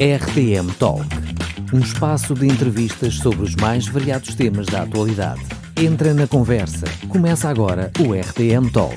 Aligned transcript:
RTM 0.00 0.74
Talk 0.76 1.06
um 1.72 1.78
espaço 1.78 2.34
de 2.34 2.46
entrevistas 2.46 3.14
sobre 3.14 3.42
os 3.44 3.54
mais 3.54 3.86
variados 3.86 4.34
temas 4.34 4.66
da 4.66 4.82
atualidade. 4.82 5.40
Entra 5.80 6.12
na 6.12 6.26
conversa. 6.26 6.86
Começa 7.08 7.48
agora 7.48 7.92
o 8.00 8.12
RTM 8.12 8.72
Talk. 8.72 8.96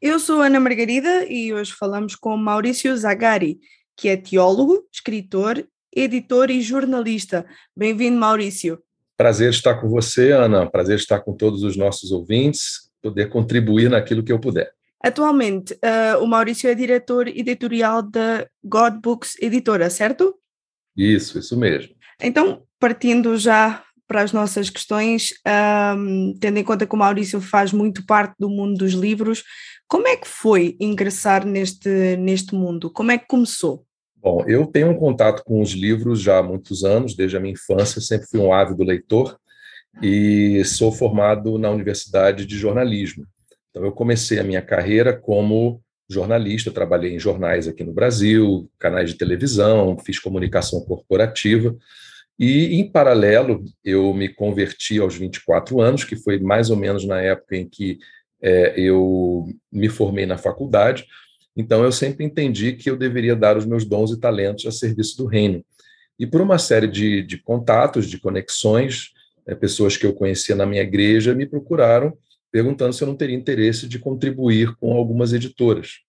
Eu 0.00 0.18
sou 0.18 0.42
Ana 0.42 0.60
Margarida 0.60 1.24
e 1.24 1.54
hoje 1.54 1.72
falamos 1.72 2.14
com 2.14 2.36
Maurício 2.36 2.94
Zagari, 2.96 3.60
que 3.96 4.10
é 4.10 4.16
teólogo, 4.16 4.86
escritor, 4.92 5.66
editor 5.94 6.50
e 6.50 6.60
jornalista. 6.60 7.46
Bem-vindo, 7.74 8.18
Maurício. 8.18 8.78
Prazer 9.16 9.50
estar 9.50 9.80
com 9.80 9.88
você, 9.88 10.32
Ana. 10.32 10.70
Prazer 10.70 10.96
estar 10.96 11.20
com 11.20 11.34
todos 11.34 11.62
os 11.62 11.78
nossos 11.78 12.12
ouvintes, 12.12 12.90
poder 13.00 13.30
contribuir 13.30 13.88
naquilo 13.88 14.22
que 14.22 14.32
eu 14.32 14.38
puder. 14.38 14.70
Atualmente, 15.02 15.74
uh, 15.74 16.22
o 16.22 16.26
Maurício 16.26 16.70
é 16.70 16.74
diretor 16.74 17.26
editorial 17.26 18.02
da 18.02 18.46
God 18.62 18.94
Books 19.02 19.36
Editora, 19.40 19.90
certo? 19.90 20.34
Isso, 20.96 21.38
isso 21.38 21.56
mesmo. 21.56 21.94
Então, 22.20 22.62
partindo 22.78 23.36
já 23.36 23.82
para 24.06 24.22
as 24.22 24.32
nossas 24.32 24.68
questões, 24.68 25.32
um, 25.96 26.34
tendo 26.38 26.58
em 26.58 26.64
conta 26.64 26.86
que 26.86 26.94
o 26.94 26.98
Maurício 26.98 27.40
faz 27.40 27.72
muito 27.72 28.04
parte 28.04 28.34
do 28.38 28.48
mundo 28.48 28.76
dos 28.78 28.92
livros, 28.92 29.42
como 29.88 30.06
é 30.06 30.16
que 30.16 30.28
foi 30.28 30.76
ingressar 30.78 31.46
neste, 31.46 32.16
neste 32.16 32.54
mundo? 32.54 32.90
Como 32.90 33.10
é 33.10 33.18
que 33.18 33.26
começou? 33.26 33.84
Bom, 34.16 34.44
eu 34.46 34.66
tenho 34.66 34.90
um 34.90 34.96
contato 34.96 35.42
com 35.44 35.60
os 35.60 35.72
livros 35.72 36.20
já 36.20 36.38
há 36.38 36.42
muitos 36.42 36.84
anos, 36.84 37.16
desde 37.16 37.36
a 37.36 37.40
minha 37.40 37.54
infância, 37.54 38.00
sempre 38.00 38.28
fui 38.28 38.38
um 38.38 38.52
ávido 38.52 38.84
leitor 38.84 39.36
e 40.00 40.62
sou 40.64 40.92
formado 40.92 41.58
na 41.58 41.70
Universidade 41.70 42.46
de 42.46 42.56
Jornalismo. 42.56 43.26
Então, 43.72 43.84
eu 43.86 43.92
comecei 43.92 44.38
a 44.38 44.44
minha 44.44 44.60
carreira 44.60 45.18
como 45.18 45.82
jornalista, 46.08 46.70
trabalhei 46.70 47.14
em 47.14 47.18
jornais 47.18 47.66
aqui 47.66 47.82
no 47.82 47.92
Brasil, 47.92 48.70
canais 48.78 49.10
de 49.10 49.16
televisão, 49.16 49.98
fiz 49.98 50.18
comunicação 50.18 50.84
corporativa. 50.84 51.74
E, 52.38 52.74
em 52.74 52.86
paralelo, 52.90 53.64
eu 53.82 54.12
me 54.12 54.28
converti 54.28 54.98
aos 54.98 55.16
24 55.16 55.80
anos, 55.80 56.04
que 56.04 56.16
foi 56.16 56.38
mais 56.38 56.68
ou 56.68 56.76
menos 56.76 57.06
na 57.06 57.20
época 57.20 57.56
em 57.56 57.66
que 57.66 57.98
é, 58.42 58.78
eu 58.78 59.46
me 59.72 59.88
formei 59.88 60.26
na 60.26 60.36
faculdade. 60.36 61.06
Então, 61.56 61.82
eu 61.82 61.92
sempre 61.92 62.26
entendi 62.26 62.74
que 62.74 62.90
eu 62.90 62.96
deveria 62.96 63.34
dar 63.34 63.56
os 63.56 63.64
meus 63.64 63.86
dons 63.86 64.10
e 64.10 64.20
talentos 64.20 64.66
a 64.66 64.70
serviço 64.70 65.16
do 65.16 65.26
reino. 65.26 65.64
E 66.18 66.26
por 66.26 66.42
uma 66.42 66.58
série 66.58 66.88
de, 66.88 67.22
de 67.22 67.38
contatos, 67.38 68.06
de 68.06 68.18
conexões, 68.18 69.12
é, 69.46 69.54
pessoas 69.54 69.96
que 69.96 70.04
eu 70.04 70.12
conhecia 70.12 70.54
na 70.54 70.66
minha 70.66 70.82
igreja 70.82 71.34
me 71.34 71.46
procuraram 71.46 72.12
perguntando 72.52 72.92
se 72.92 73.02
eu 73.02 73.08
não 73.08 73.16
teria 73.16 73.34
interesse 73.34 73.88
de 73.88 73.98
contribuir 73.98 74.76
com 74.76 74.92
algumas 74.92 75.32
editoras. 75.32 76.00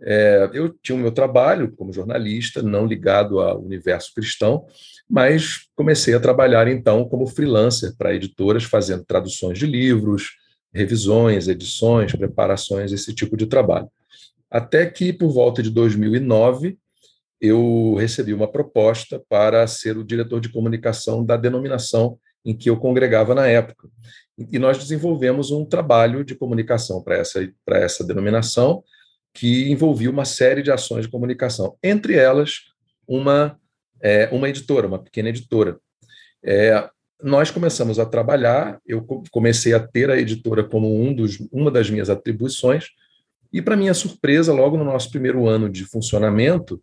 É, 0.00 0.48
eu 0.52 0.68
tinha 0.80 0.94
o 0.94 1.00
meu 1.00 1.10
trabalho 1.10 1.72
como 1.72 1.92
jornalista, 1.92 2.62
não 2.62 2.86
ligado 2.86 3.40
ao 3.40 3.60
universo 3.60 4.12
cristão, 4.14 4.64
mas 5.10 5.66
comecei 5.74 6.14
a 6.14 6.20
trabalhar 6.20 6.68
então 6.68 7.08
como 7.08 7.26
freelancer 7.26 7.96
para 7.96 8.14
editoras, 8.14 8.62
fazendo 8.62 9.04
traduções 9.04 9.58
de 9.58 9.66
livros, 9.66 10.36
revisões, 10.72 11.48
edições, 11.48 12.12
preparações, 12.12 12.92
esse 12.92 13.12
tipo 13.14 13.36
de 13.36 13.46
trabalho. 13.46 13.88
Até 14.50 14.86
que, 14.86 15.12
por 15.12 15.30
volta 15.30 15.62
de 15.62 15.70
2009, 15.70 16.78
eu 17.40 17.94
recebi 17.98 18.34
uma 18.34 18.50
proposta 18.50 19.22
para 19.28 19.66
ser 19.66 19.96
o 19.96 20.04
diretor 20.04 20.40
de 20.40 20.50
comunicação 20.50 21.24
da 21.24 21.36
denominação 21.36 22.18
em 22.44 22.56
que 22.56 22.70
eu 22.70 22.76
congregava 22.76 23.34
na 23.34 23.46
época. 23.46 23.88
E 24.50 24.58
nós 24.58 24.78
desenvolvemos 24.78 25.50
um 25.50 25.64
trabalho 25.64 26.24
de 26.24 26.34
comunicação 26.34 27.02
para 27.02 27.16
essa, 27.16 27.48
para 27.64 27.78
essa 27.78 28.04
denominação, 28.04 28.84
que 29.34 29.70
envolvia 29.70 30.10
uma 30.10 30.24
série 30.24 30.62
de 30.62 30.70
ações 30.70 31.06
de 31.06 31.10
comunicação, 31.10 31.76
entre 31.82 32.14
elas 32.14 32.60
uma, 33.06 33.58
é, 34.00 34.28
uma 34.32 34.48
editora, 34.48 34.86
uma 34.86 35.02
pequena 35.02 35.28
editora. 35.28 35.78
É, 36.42 36.88
nós 37.22 37.50
começamos 37.50 37.98
a 37.98 38.06
trabalhar, 38.06 38.80
eu 38.86 39.04
comecei 39.30 39.74
a 39.74 39.80
ter 39.80 40.10
a 40.10 40.18
editora 40.18 40.62
como 40.62 41.00
um 41.00 41.12
dos, 41.12 41.38
uma 41.52 41.70
das 41.70 41.90
minhas 41.90 42.08
atribuições, 42.08 42.86
e, 43.52 43.62
para 43.62 43.76
minha 43.76 43.94
surpresa, 43.94 44.52
logo 44.52 44.76
no 44.76 44.84
nosso 44.84 45.10
primeiro 45.10 45.46
ano 45.46 45.68
de 45.68 45.84
funcionamento, 45.84 46.80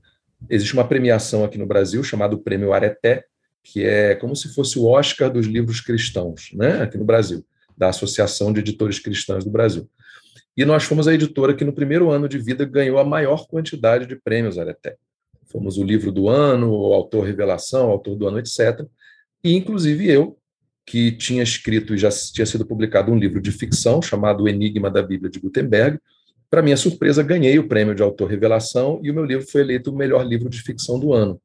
existe 0.50 0.74
uma 0.74 0.88
premiação 0.88 1.44
aqui 1.44 1.58
no 1.58 1.66
Brasil 1.66 2.04
chamada 2.04 2.36
Prêmio 2.38 2.74
Areté, 2.74 3.24
que 3.66 3.84
é 3.84 4.14
como 4.14 4.36
se 4.36 4.54
fosse 4.54 4.78
o 4.78 4.86
Oscar 4.86 5.30
dos 5.30 5.48
livros 5.48 5.82
cristãos, 5.82 6.52
né, 6.54 6.84
aqui 6.84 7.00
no 7.00 7.04
Brasil, 7.04 7.44
da 7.76 7.90
Associação 7.90 8.54
de 8.54 8.60
Editores 8.60 9.00
Cristãos 9.00 9.44
do 9.44 9.50
Brasil. 9.50 9.90
E 10.56 10.64
nós 10.64 10.84
fomos 10.84 11.08
a 11.08 11.14
editora 11.14 11.54
que, 11.54 11.66
no 11.66 11.74
primeiro 11.74 12.12
ano 12.12 12.30
de 12.30 12.38
vida, 12.38 12.64
ganhou 12.64 13.00
a 13.00 13.04
maior 13.04 13.48
quantidade 13.48 14.06
de 14.06 14.16
prêmios 14.16 14.60
Areté. 14.60 14.96
Fomos 15.52 15.78
o 15.78 15.84
livro 15.84 16.12
do 16.12 16.30
ano, 16.30 16.72
o 16.72 16.94
autor 16.94 17.26
revelação, 17.26 17.88
o 17.88 17.92
autor 17.92 18.16
do 18.16 18.28
ano, 18.28 18.40
etc. 18.40 18.86
E, 19.44 19.56
inclusive, 19.56 20.10
eu, 20.10 20.38
que 20.86 21.12
tinha 21.12 21.42
escrito 21.42 21.96
e 21.96 21.98
já 21.98 22.10
tinha 22.10 22.46
sido 22.46 22.66
publicado 22.66 23.12
um 23.12 23.18
livro 23.18 23.42
de 23.42 23.52
ficção 23.52 24.02
chamado 24.02 24.44
O 24.44 24.48
Enigma 24.48 24.90
da 24.92 25.02
Bíblia 25.02 25.30
de 25.30 25.40
Gutenberg, 25.40 26.00
para 26.50 26.62
minha 26.62 26.78
surpresa, 26.78 27.24
ganhei 27.24 27.58
o 27.58 27.68
prêmio 27.68 27.96
de 27.96 28.04
autor 28.04 28.30
revelação 28.30 29.00
e 29.04 29.10
o 29.10 29.14
meu 29.14 29.26
livro 29.26 29.46
foi 29.50 29.62
eleito 29.62 29.92
o 29.92 29.96
melhor 29.96 30.26
livro 30.26 30.50
de 30.50 30.62
ficção 30.62 31.00
do 31.00 31.12
ano. 31.12 31.42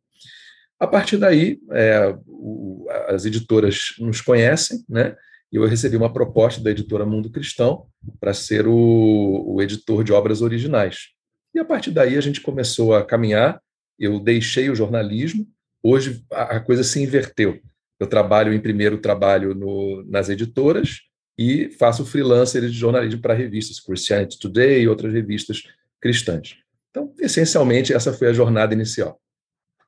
A 0.81 0.87
partir 0.87 1.19
daí, 1.19 1.61
é, 1.73 2.17
o, 2.27 2.87
as 3.09 3.27
editoras 3.27 3.95
nos 3.99 4.23
conhecem, 4.23 4.83
né? 4.89 5.15
E 5.53 5.57
eu 5.57 5.67
recebi 5.67 5.97
uma 5.97 6.13
proposta 6.13 6.63
da 6.63 6.71
editora 6.71 7.05
Mundo 7.05 7.29
Cristão 7.29 7.87
para 8.19 8.33
ser 8.33 8.67
o, 8.67 9.45
o 9.55 9.61
editor 9.61 10.03
de 10.03 10.13
obras 10.13 10.41
originais. 10.41 11.09
E 11.55 11.59
a 11.59 11.65
partir 11.65 11.91
daí 11.91 12.17
a 12.17 12.21
gente 12.21 12.41
começou 12.41 12.95
a 12.95 13.05
caminhar. 13.05 13.61
Eu 13.99 14.19
deixei 14.21 14.71
o 14.71 14.75
jornalismo. 14.75 15.47
Hoje 15.83 16.25
a, 16.33 16.57
a 16.57 16.61
coisa 16.61 16.83
se 16.83 17.03
inverteu. 17.03 17.61
Eu 17.99 18.07
trabalho 18.07 18.55
em 18.55 18.61
primeiro 18.61 18.99
trabalho 18.99 19.55
no, 19.55 20.03
nas 20.09 20.31
editoras 20.31 21.01
e 21.37 21.71
faço 21.79 22.07
freelancer 22.07 22.63
de 22.63 22.71
jornalismo 22.71 23.21
para 23.21 23.35
revistas 23.35 23.81
Christianity 23.81 24.39
Today 24.39 24.83
e 24.83 24.89
outras 24.89 25.13
revistas 25.13 25.63
cristãs. 26.01 26.57
Então, 26.91 27.13
essencialmente, 27.19 27.93
essa 27.93 28.13
foi 28.13 28.29
a 28.29 28.33
jornada 28.33 28.73
inicial. 28.73 29.21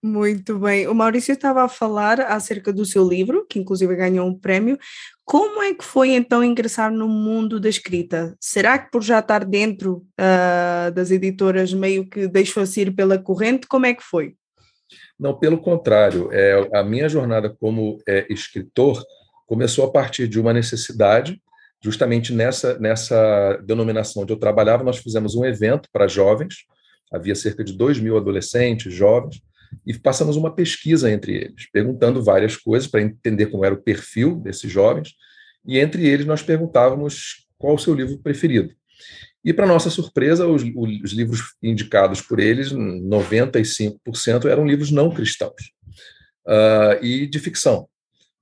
Muito 0.03 0.59
bem. 0.59 0.89
O 0.89 0.95
Maurício 0.95 1.33
estava 1.33 1.63
a 1.63 1.69
falar 1.69 2.21
acerca 2.21 2.73
do 2.73 2.85
seu 2.85 3.09
livro, 3.09 3.47
que 3.49 3.61
inclusive 3.61 3.95
ganhou 3.95 4.27
um 4.27 4.37
prémio. 4.37 4.77
Como 5.25 5.63
é 5.63 5.73
que 5.73 5.85
foi 5.85 6.11
então 6.11 6.43
ingressar 6.43 6.91
no 6.91 7.07
mundo 7.07 7.61
da 7.61 7.69
escrita? 7.69 8.37
Será 8.41 8.81
que 8.81 8.91
por 8.91 9.01
já 9.01 9.21
estar 9.21 9.45
dentro 9.45 10.05
uh, 10.19 10.91
das 10.93 11.13
editoras 11.13 11.73
meio 11.73 12.05
que 12.09 12.27
deixou-se 12.27 12.81
ir 12.81 12.91
pela 12.93 13.17
corrente? 13.17 13.69
Como 13.69 13.87
é 13.87 13.95
que 13.95 14.03
foi? 14.03 14.35
Não, 15.17 15.39
pelo 15.39 15.59
contrário. 15.59 16.31
É, 16.33 16.69
a 16.75 16.83
minha 16.83 17.09
jornada 17.09 17.49
como 17.49 18.03
é, 18.07 18.27
escritor 18.29 19.01
começou 19.47 19.85
a 19.85 19.91
partir 19.93 20.27
de 20.27 20.41
uma 20.41 20.53
necessidade. 20.53 21.41
Justamente 21.81 22.33
nessa, 22.33 22.77
nessa 22.81 23.57
denominação 23.65 24.25
onde 24.25 24.33
eu 24.33 24.39
trabalhava, 24.39 24.83
nós 24.83 24.99
fizemos 24.99 25.37
um 25.37 25.45
evento 25.45 25.89
para 25.93 26.09
jovens. 26.09 26.65
Havia 27.13 27.37
cerca 27.37 27.63
de 27.63 27.73
2 27.73 28.01
mil 28.01 28.17
adolescentes, 28.17 28.93
jovens, 28.93 29.41
e 29.87 29.95
passamos 29.95 30.37
uma 30.37 30.55
pesquisa 30.55 31.11
entre 31.11 31.35
eles, 31.35 31.69
perguntando 31.73 32.23
várias 32.23 32.57
coisas 32.57 32.89
para 32.89 33.03
entender 33.03 33.47
como 33.47 33.65
era 33.65 33.75
o 33.75 33.83
perfil 33.83 34.37
desses 34.37 34.71
jovens, 34.71 35.15
e 35.67 35.79
entre 35.79 36.07
eles 36.07 36.27
nós 36.27 36.43
perguntávamos 36.43 37.47
qual 37.59 37.75
o 37.75 37.79
seu 37.79 37.95
livro 37.95 38.19
preferido. 38.19 38.75
E, 39.45 39.53
para 39.53 39.67
nossa 39.67 39.91
surpresa, 39.91 40.47
os, 40.47 40.63
os, 40.63 41.13
livros 41.13 41.55
indicados 41.61 42.21
por 42.21 42.39
eles, 42.39 42.73
95% 42.73 44.45
eram 44.49 44.67
livros 44.67 44.93
não 44.93 45.11
cristãos 45.11 45.73
uh, 46.47 47.05
e 47.05 47.27
de 47.27 47.39
ficção. 47.41 47.89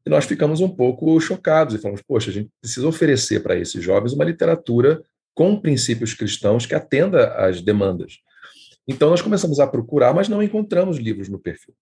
E 0.04 0.10
nós 0.10 0.26
ficamos 0.26 0.60
um 0.60 0.68
pouco 0.68 1.18
chocados 1.20 1.74
e 1.74 1.78
falamos: 1.78 2.02
poxa, 2.02 2.30
a 2.30 2.32
gente 2.32 2.50
precisa 2.60 2.86
oferecer 2.86 3.42
para 3.42 3.56
esses 3.58 3.82
jovens 3.82 4.12
uma 4.12 4.24
literatura 4.24 5.02
com 5.34 5.58
princípios 5.58 6.12
cristãos 6.12 6.66
que 6.66 6.74
atenda 6.74 7.34
às 7.34 7.62
demandas. 7.62 8.18
Então, 8.86 9.10
nós 9.10 9.22
começamos 9.22 9.60
a 9.60 9.66
procurar, 9.66 10.14
mas 10.14 10.28
não 10.28 10.42
encontramos 10.42 10.98
livros 10.98 11.28
no 11.28 11.38
perfil. 11.38 11.74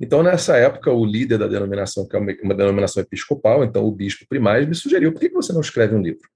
Então, 0.00 0.22
nessa 0.22 0.56
época, 0.56 0.90
o 0.90 1.04
líder 1.04 1.38
da 1.38 1.46
denominação, 1.46 2.06
que 2.06 2.16
é 2.16 2.18
uma 2.18 2.54
denominação 2.54 3.02
episcopal, 3.02 3.64
então 3.64 3.84
o 3.84 3.92
bispo 3.92 4.26
primário, 4.28 4.66
me 4.66 4.74
sugeriu: 4.74 5.12
por 5.12 5.20
que 5.20 5.28
você 5.28 5.52
não 5.52 5.60
escreve 5.60 5.94
um 5.94 6.02
livro? 6.02 6.28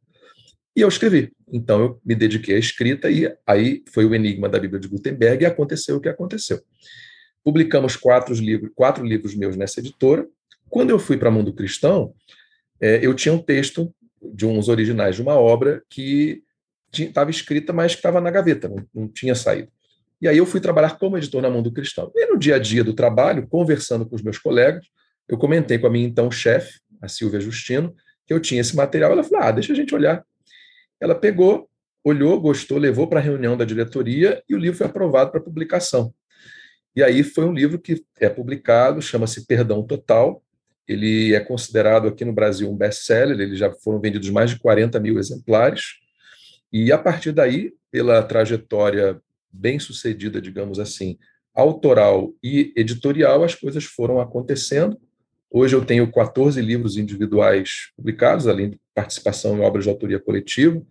E 0.77 0.81
eu 0.81 0.89
escrevi. 0.89 1.33
Então, 1.53 1.81
eu 1.81 2.01
me 2.05 2.15
dediquei 2.15 2.55
à 2.55 2.59
escrita, 2.59 3.11
e 3.11 3.35
aí 3.47 3.83
foi 3.93 4.05
o 4.05 4.15
enigma 4.15 4.49
da 4.49 4.59
Bíblia 4.59 4.81
de 4.81 4.87
Gutenberg, 4.87 5.43
e 5.43 5.47
aconteceu 5.47 5.97
o 5.97 6.01
que 6.01 6.09
aconteceu. 6.09 6.61
Publicamos 7.43 7.97
quatro 7.97 8.35
livros, 8.35 8.71
quatro 8.75 9.05
livros 9.05 9.35
meus 9.35 9.57
nessa 9.57 9.81
editora. 9.81 10.27
Quando 10.69 10.91
eu 10.91 10.99
fui 10.99 11.17
para 11.17 11.31
o 11.31 11.33
mundo 11.33 11.53
cristão, 11.53 12.15
é, 12.81 13.05
eu 13.05 13.15
tinha 13.15 13.33
um 13.33 13.39
texto 13.39 13.93
de 14.23 14.47
uns 14.47 14.69
originais 14.69 15.17
de 15.17 15.23
uma 15.23 15.35
obra 15.35 15.83
que 15.89 16.43
estava 16.93 17.31
escrita, 17.31 17.73
mas 17.73 17.93
que 17.93 17.99
estava 17.99 18.21
na 18.21 18.31
gaveta, 18.31 18.69
não, 18.69 18.87
não 18.95 19.09
tinha 19.09 19.35
saído. 19.35 19.69
E 20.21 20.27
aí 20.27 20.39
eu 20.39 20.47
fui 20.47 20.61
trabalhar 20.61 20.99
como 20.99 21.17
editor 21.17 21.41
na 21.41 21.51
mão 21.51 21.63
do 21.63 21.73
cristão. 21.73 22.11
E 22.15 22.27
no 22.27 22.39
dia 22.39 22.57
a 22.57 22.59
dia 22.59 22.83
do 22.83 22.93
trabalho, 22.93 23.47
conversando 23.47 24.07
com 24.07 24.17
os 24.17 24.23
meus 24.23 24.39
colegas, 24.39 24.87
eu 25.29 25.39
comentei 25.39 25.79
com 25.79 25.87
a 25.87 25.91
minha 25.91 26.07
então 26.07 26.31
chefe, 26.31 26.81
a 27.01 27.09
Silvia 27.09 27.41
Justino, 27.41 27.95
que 28.27 28.35
eu 28.35 28.41
tinha 28.41 28.61
esse 28.61 28.75
material. 28.75 29.13
Ela 29.13 29.23
falou: 29.23 29.45
ah, 29.45 29.53
deixa 29.53 29.73
a 29.73 29.77
gente 29.77 29.95
olhar. 29.95 30.25
Ela 31.01 31.15
pegou, 31.15 31.69
olhou, 32.03 32.41
gostou, 32.41 32.79
levou 32.79 33.07
para 33.07 33.21
a 33.21 33.23
reunião 33.23 33.57
da 33.57 33.65
diretoria 33.65 34.43
e 34.49 34.55
o 34.55 34.59
livro 34.59 34.77
foi 34.77 34.87
aprovado 34.87 35.31
para 35.31 35.41
publicação. 35.41 36.13
E 36.97 37.03
aí 37.03 37.23
foi 37.23 37.45
um 37.45 37.53
livro 37.53 37.79
que 37.79 38.03
é 38.19 38.29
publicado, 38.29 39.01
chama-se 39.01 39.47
Perdão 39.47 39.85
Total. 39.85 40.43
Ele 40.87 41.35
é 41.35 41.41
considerado 41.41 42.09
aqui 42.09 42.25
no 42.25 42.33
Brasil 42.33 42.69
um 42.69 42.77
best-seller, 42.77 43.39
ele 43.39 43.55
já 43.55 43.71
foram 43.71 44.01
vendidos 44.01 44.31
mais 44.31 44.51
de 44.51 44.59
40 44.59 44.99
mil 44.99 45.19
exemplares. 45.19 45.99
E 46.73 46.91
a 46.91 46.99
partir 46.99 47.31
daí, 47.31 47.73
pela 47.91 48.23
trajetória 48.23 49.21
bem 49.51 49.79
sucedida, 49.79 50.41
digamos 50.41 50.79
assim, 50.79 51.19
autoral 51.55 52.33
e 52.43 52.73
editorial, 52.77 53.43
as 53.43 53.55
coisas 53.55 53.85
foram 53.85 54.21
acontecendo. 54.21 54.99
Hoje 55.51 55.75
eu 55.75 55.85
tenho 55.85 56.11
14 56.11 56.61
livros 56.61 56.97
individuais 56.97 57.91
publicados, 57.97 58.47
além 58.47 58.71
de 58.71 58.81
participação 58.95 59.57
em 59.57 59.61
obras 59.61 59.85
de 59.85 59.91
autoria 59.91 60.21
coletiva. 60.21 60.83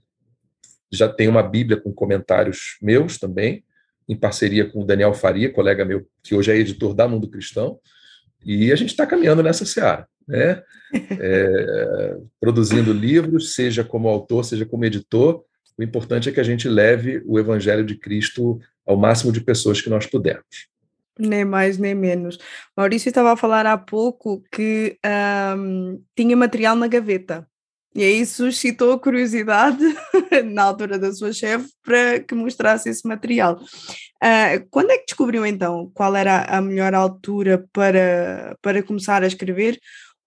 Já 0.91 1.07
tenho 1.07 1.31
uma 1.31 1.43
Bíblia 1.43 1.79
com 1.79 1.93
comentários 1.93 2.77
meus 2.81 3.17
também 3.17 3.63
em 4.07 4.15
parceria 4.15 4.65
com 4.69 4.81
o 4.81 4.85
Daniel 4.85 5.13
Faria, 5.13 5.51
colega 5.51 5.83
meu, 5.83 6.07
que 6.23 6.33
hoje 6.33 6.51
é 6.51 6.55
editor 6.55 6.93
da 6.93 7.07
Mundo 7.07 7.27
Cristão, 7.27 7.77
e 8.45 8.71
a 8.71 8.75
gente 8.75 8.89
está 8.89 9.05
caminhando 9.05 9.43
nessa 9.43 9.65
seara, 9.65 10.07
né? 10.27 10.61
É, 11.19 12.17
produzindo 12.39 12.93
livros, 12.93 13.53
seja 13.53 13.83
como 13.83 14.07
autor, 14.07 14.45
seja 14.45 14.65
como 14.65 14.85
editor. 14.85 15.43
O 15.77 15.83
importante 15.83 16.27
é 16.27 16.31
que 16.31 16.39
a 16.39 16.43
gente 16.43 16.67
leve 16.67 17.21
o 17.25 17.39
Evangelho 17.39 17.85
de 17.85 17.95
Cristo 17.95 18.59
ao 18.85 18.97
máximo 18.97 19.31
de 19.31 19.41
pessoas 19.41 19.79
que 19.79 19.89
nós 19.89 20.05
pudermos. 20.07 20.67
Nem 21.19 21.43
mais 21.45 21.77
nem 21.77 21.95
menos. 21.95 22.37
Maurício 22.75 23.09
estava 23.09 23.33
a 23.33 23.37
falar 23.37 23.65
há 23.65 23.77
pouco 23.77 24.43
que 24.51 24.97
um, 25.57 26.01
tinha 26.15 26.35
material 26.35 26.75
na 26.75 26.87
gaveta. 26.87 27.47
E 27.95 28.03
aí 28.03 28.25
suscitou 28.27 28.99
curiosidade 28.99 29.83
na 30.45 30.63
altura 30.63 30.99
da 30.99 31.11
sua 31.11 31.33
chefe 31.33 31.67
para 31.83 32.19
que 32.19 32.35
mostrasse 32.35 32.89
esse 32.89 33.07
material. 33.07 33.59
Uh, 34.23 34.67
quando 34.69 34.91
é 34.91 34.97
que 34.99 35.07
descobriu 35.07 35.43
então 35.45 35.89
qual 35.95 36.15
era 36.15 36.43
a 36.43 36.61
melhor 36.61 36.93
altura 36.93 37.65
para, 37.73 38.55
para 38.61 38.83
começar 38.83 39.23
a 39.23 39.27
escrever? 39.27 39.79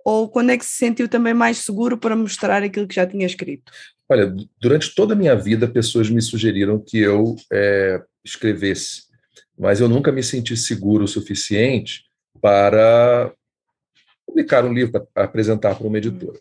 Ou 0.05 0.29
quando 0.29 0.51
é 0.51 0.59
que 0.59 0.65
se 0.65 0.79
sentiu 0.79 1.09
também 1.09 1.35
mais 1.35 1.59
seguro 1.59 1.97
para 1.97 2.17
mostrar 2.17 2.63
aquilo 2.63 2.89
que 2.89 2.95
já 2.95 3.07
tinha 3.07 3.27
escrito? 3.27 3.71
Olha, 4.11 4.35
durante 4.61 4.93
toda 4.93 5.15
a 5.15 5.17
minha 5.17 5.37
vida, 5.37 5.69
pessoas 5.69 6.11
me 6.11 6.21
sugeriram 6.21 6.81
que 6.81 6.99
eu 6.99 7.37
é, 7.53 8.03
escrevesse, 8.25 9.05
mas 9.57 9.81
eu 9.81 9.89
nunca 9.89 10.11
me 10.11 10.21
senti 10.21 10.57
seguro 10.57 11.05
o 11.05 11.09
suficiente 11.09 12.03
para 12.43 13.33
publicar 14.27 14.65
um 14.65 14.73
livro, 14.73 15.07
para 15.15 15.25
apresentar 15.25 15.77
para 15.77 15.87
uma 15.87 15.99
editora. 15.99 16.41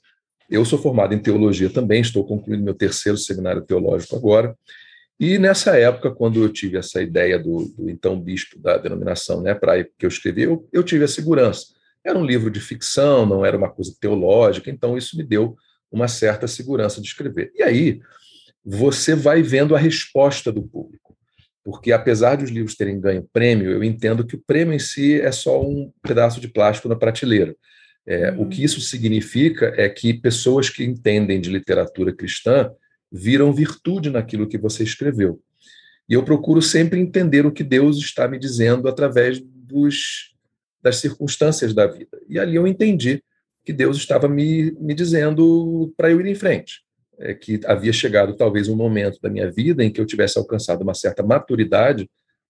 Eu 0.49 0.65
sou 0.65 0.79
formado 0.79 1.13
em 1.13 1.19
teologia 1.19 1.69
também, 1.69 2.01
estou 2.01 2.25
concluindo 2.25 2.63
meu 2.63 2.73
terceiro 2.73 3.19
seminário 3.19 3.61
teológico 3.61 4.15
agora. 4.15 4.57
E 5.19 5.37
nessa 5.37 5.77
época, 5.77 6.09
quando 6.09 6.41
eu 6.41 6.51
tive 6.51 6.75
essa 6.75 7.03
ideia 7.03 7.37
do, 7.37 7.71
do 7.77 7.87
então 7.87 8.19
bispo 8.19 8.57
da 8.57 8.77
denominação, 8.77 9.41
né, 9.41 9.53
para 9.53 9.83
que 9.83 10.07
eu 10.07 10.09
escrevi, 10.09 10.41
eu, 10.41 10.67
eu 10.73 10.81
tive 10.81 11.03
a 11.03 11.07
segurança. 11.07 11.67
Era 12.03 12.17
um 12.17 12.25
livro 12.25 12.49
de 12.49 12.59
ficção, 12.59 13.27
não 13.27 13.45
era 13.45 13.55
uma 13.55 13.69
coisa 13.69 13.93
teológica, 14.01 14.71
então 14.71 14.97
isso 14.97 15.15
me 15.15 15.23
deu 15.23 15.55
uma 15.91 16.07
certa 16.07 16.47
segurança 16.47 17.01
de 17.01 17.07
escrever. 17.07 17.51
E 17.55 17.63
aí 17.63 17.99
você 18.63 19.15
vai 19.15 19.41
vendo 19.41 19.75
a 19.75 19.79
resposta 19.79 20.51
do 20.51 20.61
público, 20.61 21.17
porque 21.63 21.91
apesar 21.91 22.35
de 22.35 22.43
os 22.43 22.51
livros 22.51 22.75
terem 22.75 22.99
ganho 22.99 23.27
prêmio, 23.33 23.71
eu 23.71 23.83
entendo 23.83 24.25
que 24.25 24.35
o 24.35 24.43
prêmio 24.45 24.73
em 24.73 24.79
si 24.79 25.19
é 25.19 25.31
só 25.31 25.61
um 25.61 25.91
pedaço 26.01 26.39
de 26.39 26.47
plástico 26.47 26.89
na 26.89 26.95
prateleira. 26.95 27.55
É, 28.05 28.31
uhum. 28.31 28.43
O 28.43 28.49
que 28.49 28.63
isso 28.63 28.81
significa 28.81 29.73
é 29.77 29.87
que 29.87 30.13
pessoas 30.13 30.69
que 30.69 30.83
entendem 30.83 31.39
de 31.39 31.49
literatura 31.49 32.13
cristã 32.13 32.71
viram 33.11 33.53
virtude 33.53 34.09
naquilo 34.09 34.47
que 34.47 34.57
você 34.57 34.83
escreveu. 34.83 35.41
E 36.07 36.13
eu 36.13 36.23
procuro 36.23 36.61
sempre 36.61 36.99
entender 36.99 37.45
o 37.45 37.51
que 37.51 37.63
Deus 37.63 37.97
está 37.97 38.27
me 38.27 38.39
dizendo 38.39 38.87
através 38.87 39.39
dos, 39.39 40.33
das 40.81 40.97
circunstâncias 40.97 41.73
da 41.73 41.85
vida. 41.85 42.19
E 42.27 42.39
ali 42.39 42.55
eu 42.55 42.65
entendi 42.65 43.23
que 43.69 43.73
Deus 43.73 43.97
estava 43.97 44.27
me, 44.27 44.71
me 44.79 44.93
dizendo 44.93 45.93
para 45.95 46.09
eu 46.11 46.19
ir 46.19 46.25
em 46.25 46.35
frente. 46.35 46.81
É 47.19 47.33
que 47.33 47.59
havia 47.65 47.93
chegado 47.93 48.35
talvez 48.35 48.67
um 48.67 48.75
momento 48.75 49.19
da 49.21 49.29
minha 49.29 49.51
vida 49.51 49.83
em 49.83 49.91
que 49.91 49.99
eu 49.99 50.05
tivesse 50.05 50.37
alcançado 50.37 50.81
uma 50.81 50.93
certa 50.93 51.21
maturidade 51.21 52.09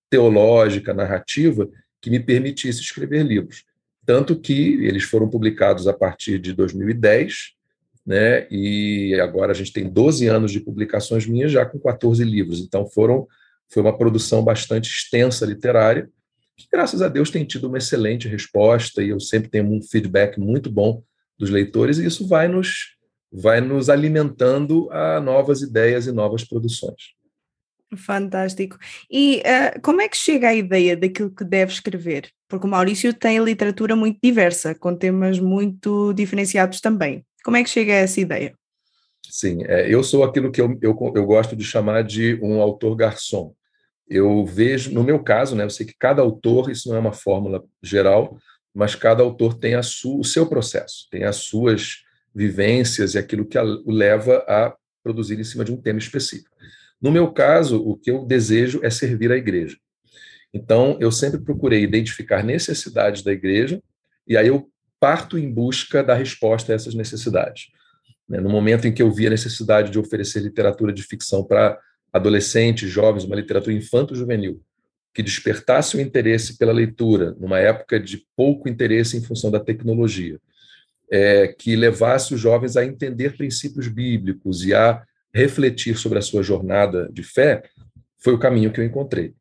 teológica, 0.10 0.94
narrativa, 0.94 1.68
que 2.02 2.10
me 2.10 2.20
permitisse 2.20 2.82
escrever 2.82 3.24
livros 3.24 3.64
tanto 4.10 4.36
que 4.36 4.84
eles 4.84 5.04
foram 5.04 5.30
publicados 5.30 5.88
a 5.88 5.94
partir 5.94 6.40
de 6.40 6.52
2010, 6.52 7.52
né? 8.04 8.48
E 8.50 9.14
agora 9.22 9.52
a 9.52 9.54
gente 9.54 9.72
tem 9.72 9.88
12 9.88 10.26
anos 10.26 10.52
de 10.52 10.60
publicações 10.62 11.28
minhas 11.28 11.52
já 11.52 11.64
com 11.64 11.78
14 11.78 12.24
livros. 12.24 12.60
Então 12.60 12.88
foram 12.88 13.28
foi 13.72 13.84
uma 13.84 13.96
produção 13.96 14.44
bastante 14.44 14.90
extensa 14.90 15.46
literária, 15.46 16.10
que 16.58 16.68
graças 16.72 17.04
a 17.04 17.08
Deus 17.08 17.30
tem 17.30 17.46
tido 17.46 17.68
uma 17.68 17.78
excelente 17.78 18.28
resposta 18.28 19.04
e 19.04 19.10
eu 19.10 19.20
sempre 19.20 19.48
tenho 19.48 19.72
um 19.72 19.80
feedback 19.80 20.40
muito 20.40 20.72
bom 20.72 21.04
dos 21.40 21.50
leitores 21.50 21.98
e 21.98 22.06
isso 22.06 22.28
vai 22.28 22.48
nos 22.48 22.98
vai 23.32 23.62
nos 23.62 23.90
alimentando 23.90 24.92
a 24.92 25.22
novas 25.22 25.62
ideias 25.62 26.08
e 26.08 26.12
novas 26.12 26.44
produções. 26.44 27.14
Fantástico. 27.96 28.78
E 29.10 29.38
uh, 29.38 29.82
como 29.82 30.02
é 30.02 30.08
que 30.08 30.18
chega 30.18 30.50
a 30.50 30.54
ideia 30.54 30.96
daquilo 30.96 31.32
que 31.32 31.44
deve 31.44 31.72
escrever? 31.72 32.30
Porque 32.48 32.66
o 32.66 32.70
Maurício 32.70 33.14
tem 33.14 33.44
literatura 33.44 33.96
muito 33.96 34.20
diversa, 34.22 34.76
com 34.76 34.96
temas 34.96 35.40
muito 35.40 36.14
diferenciados 36.14 36.82
também. 36.82 37.24
Como 37.44 37.58
é 37.58 37.64
que 37.64 37.70
chega 37.70 37.94
a 37.94 37.98
essa 37.98 38.20
ideia? 38.20 38.54
Sim, 39.28 39.64
é, 39.66 39.94
eu 39.94 40.04
sou 40.04 40.24
aquilo 40.24 40.52
que 40.52 40.62
eu, 40.62 40.78
eu, 40.82 40.96
eu 41.16 41.26
gosto 41.26 41.56
de 41.56 41.64
chamar 41.64 42.04
de 42.04 42.40
um 42.42 42.62
autor 42.62 42.96
garçom. 42.96 43.54
Eu 44.08 44.46
vejo, 44.46 44.92
no 44.92 45.04
meu 45.04 45.24
caso, 45.24 45.56
né, 45.56 45.64
eu 45.64 45.70
sei 45.70 45.86
que 45.86 45.94
cada 45.98 46.22
autor, 46.22 46.72
isso 46.72 46.90
não 46.90 46.96
é 46.96 47.00
uma 47.00 47.14
fórmula 47.14 47.64
geral, 47.82 48.38
mas 48.80 48.96
cada 48.96 49.22
autor 49.22 49.56
tem 49.56 49.76
a 49.76 49.84
sua, 49.84 50.22
o 50.22 50.24
seu 50.24 50.48
processo, 50.48 51.06
tem 51.12 51.26
as 51.26 51.36
suas 51.36 52.06
vivências 52.34 53.14
e 53.14 53.18
aquilo 53.18 53.46
que 53.46 53.58
a, 53.58 53.64
o 53.64 53.92
leva 53.92 54.38
a 54.48 54.74
produzir 55.04 55.38
em 55.38 55.44
cima 55.44 55.66
de 55.66 55.72
um 55.74 55.76
tema 55.76 56.00
específico. 56.00 56.56
No 57.02 57.12
meu 57.12 57.30
caso, 57.34 57.78
o 57.78 57.98
que 57.98 58.10
eu 58.10 58.26
desejo 58.26 58.80
é 58.82 58.90
servir 58.90 59.34
a 59.34 59.36
igreja. 59.36 59.78
Então, 60.54 60.98
eu 61.02 61.12
sempre 61.12 61.42
procurei 61.42 61.84
identificar 61.84 62.42
necessidades 62.42 63.22
da 63.22 63.34
igreja 63.34 63.84
e 64.26 64.38
aí 64.38 64.48
eu 64.48 64.70
parto 64.98 65.38
em 65.38 65.52
busca 65.52 66.02
da 66.02 66.14
resposta 66.14 66.72
a 66.72 66.76
essas 66.76 66.96
necessidades. 66.96 67.68
Né, 68.30 68.40
no 68.40 68.50
momento 68.50 68.88
em 68.88 68.94
que 68.94 69.02
eu 69.02 69.12
vi 69.12 69.28
a 69.28 69.32
necessidade 69.32 69.92
de 69.92 70.00
oferecer 70.00 70.40
literatura 70.40 70.94
de 70.94 71.04
ficção 71.04 71.44
para 71.44 71.78
adolescentes, 72.14 72.90
jovens, 72.90 73.26
uma 73.26 73.36
literatura 73.36 73.76
infanto-juvenil, 73.76 74.62
que 75.20 75.24
despertasse 75.24 75.98
o 75.98 76.00
interesse 76.00 76.58
pela 76.58 76.72
leitura 76.72 77.36
numa 77.38 77.60
época 77.60 78.00
de 78.00 78.26
pouco 78.38 78.70
interesse 78.70 79.18
em 79.18 79.22
função 79.22 79.52
da 79.52 79.60
tecnologia, 79.60 80.40
é, 81.12 81.50
que 81.50 81.76
levasse 81.76 82.34
os 82.34 82.40
jovens 82.40 82.78
a 82.78 82.86
entender 82.86 83.36
princípios 83.36 83.90
bíblicos 83.90 84.66
e 84.66 84.74
a 84.74 85.04
refletir 85.34 85.98
sobre 85.98 86.20
a 86.20 86.22
sua 86.22 86.42
jornada 86.42 87.10
de 87.12 87.22
fé, 87.22 87.64
foi 88.18 88.34
o 88.34 88.40
caminho 88.40 88.72
que 88.72 88.80
eu 88.80 88.86
encontrei. 88.86 89.34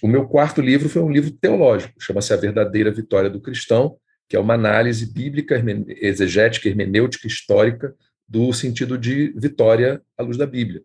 O 0.00 0.06
meu 0.06 0.28
quarto 0.28 0.60
livro 0.60 0.88
foi 0.88 1.02
um 1.02 1.10
livro 1.10 1.32
teológico, 1.32 2.00
chama-se 2.00 2.32
A 2.32 2.36
Verdadeira 2.36 2.92
Vitória 2.92 3.28
do 3.28 3.40
Cristão, 3.40 3.96
que 4.28 4.36
é 4.36 4.38
uma 4.38 4.54
análise 4.54 5.12
bíblica, 5.12 5.60
exegética, 6.00 6.68
hermenêutica, 6.68 7.26
histórica 7.26 7.92
do 8.28 8.52
sentido 8.52 8.96
de 8.96 9.34
vitória 9.36 10.00
à 10.16 10.22
luz 10.22 10.36
da 10.36 10.46
Bíblia. 10.46 10.82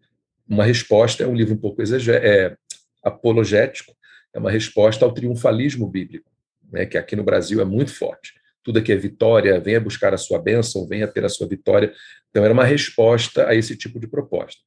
Uma 0.48 0.66
resposta, 0.66 1.24
é 1.24 1.28
um 1.28 1.36
livro 1.36 1.54
um 1.54 1.60
pouco 1.60 1.80
exegé, 1.80 2.16
é, 2.16 2.58
apologético, 3.04 3.94
é 4.34 4.40
uma 4.40 4.52
resposta 4.52 5.06
ao 5.06 5.14
triunfalismo 5.14 5.88
bíblico, 5.88 6.30
né, 6.72 6.86
que 6.86 6.98
aqui 6.98 7.16
no 7.16 7.24
Brasil 7.24 7.62
é 7.62 7.66
muito 7.66 7.94
forte. 7.94 8.34
Tudo 8.64 8.80
aqui 8.80 8.92
é 8.92 8.96
vitória, 8.96 9.60
venha 9.60 9.80
buscar 9.80 10.14
a 10.14 10.18
sua 10.18 10.38
bênção, 10.40 10.88
venha 10.88 11.08
ter 11.08 11.24
a 11.26 11.30
sua 11.30 11.48
vitória. 11.48 11.94
Então, 12.30 12.44
era 12.44 12.54
uma 12.54 12.66
resposta 12.66 13.48
a 13.48 13.56
esse 13.56 13.76
tipo 13.76 14.00
de 14.00 14.08
proposta. 14.08 14.62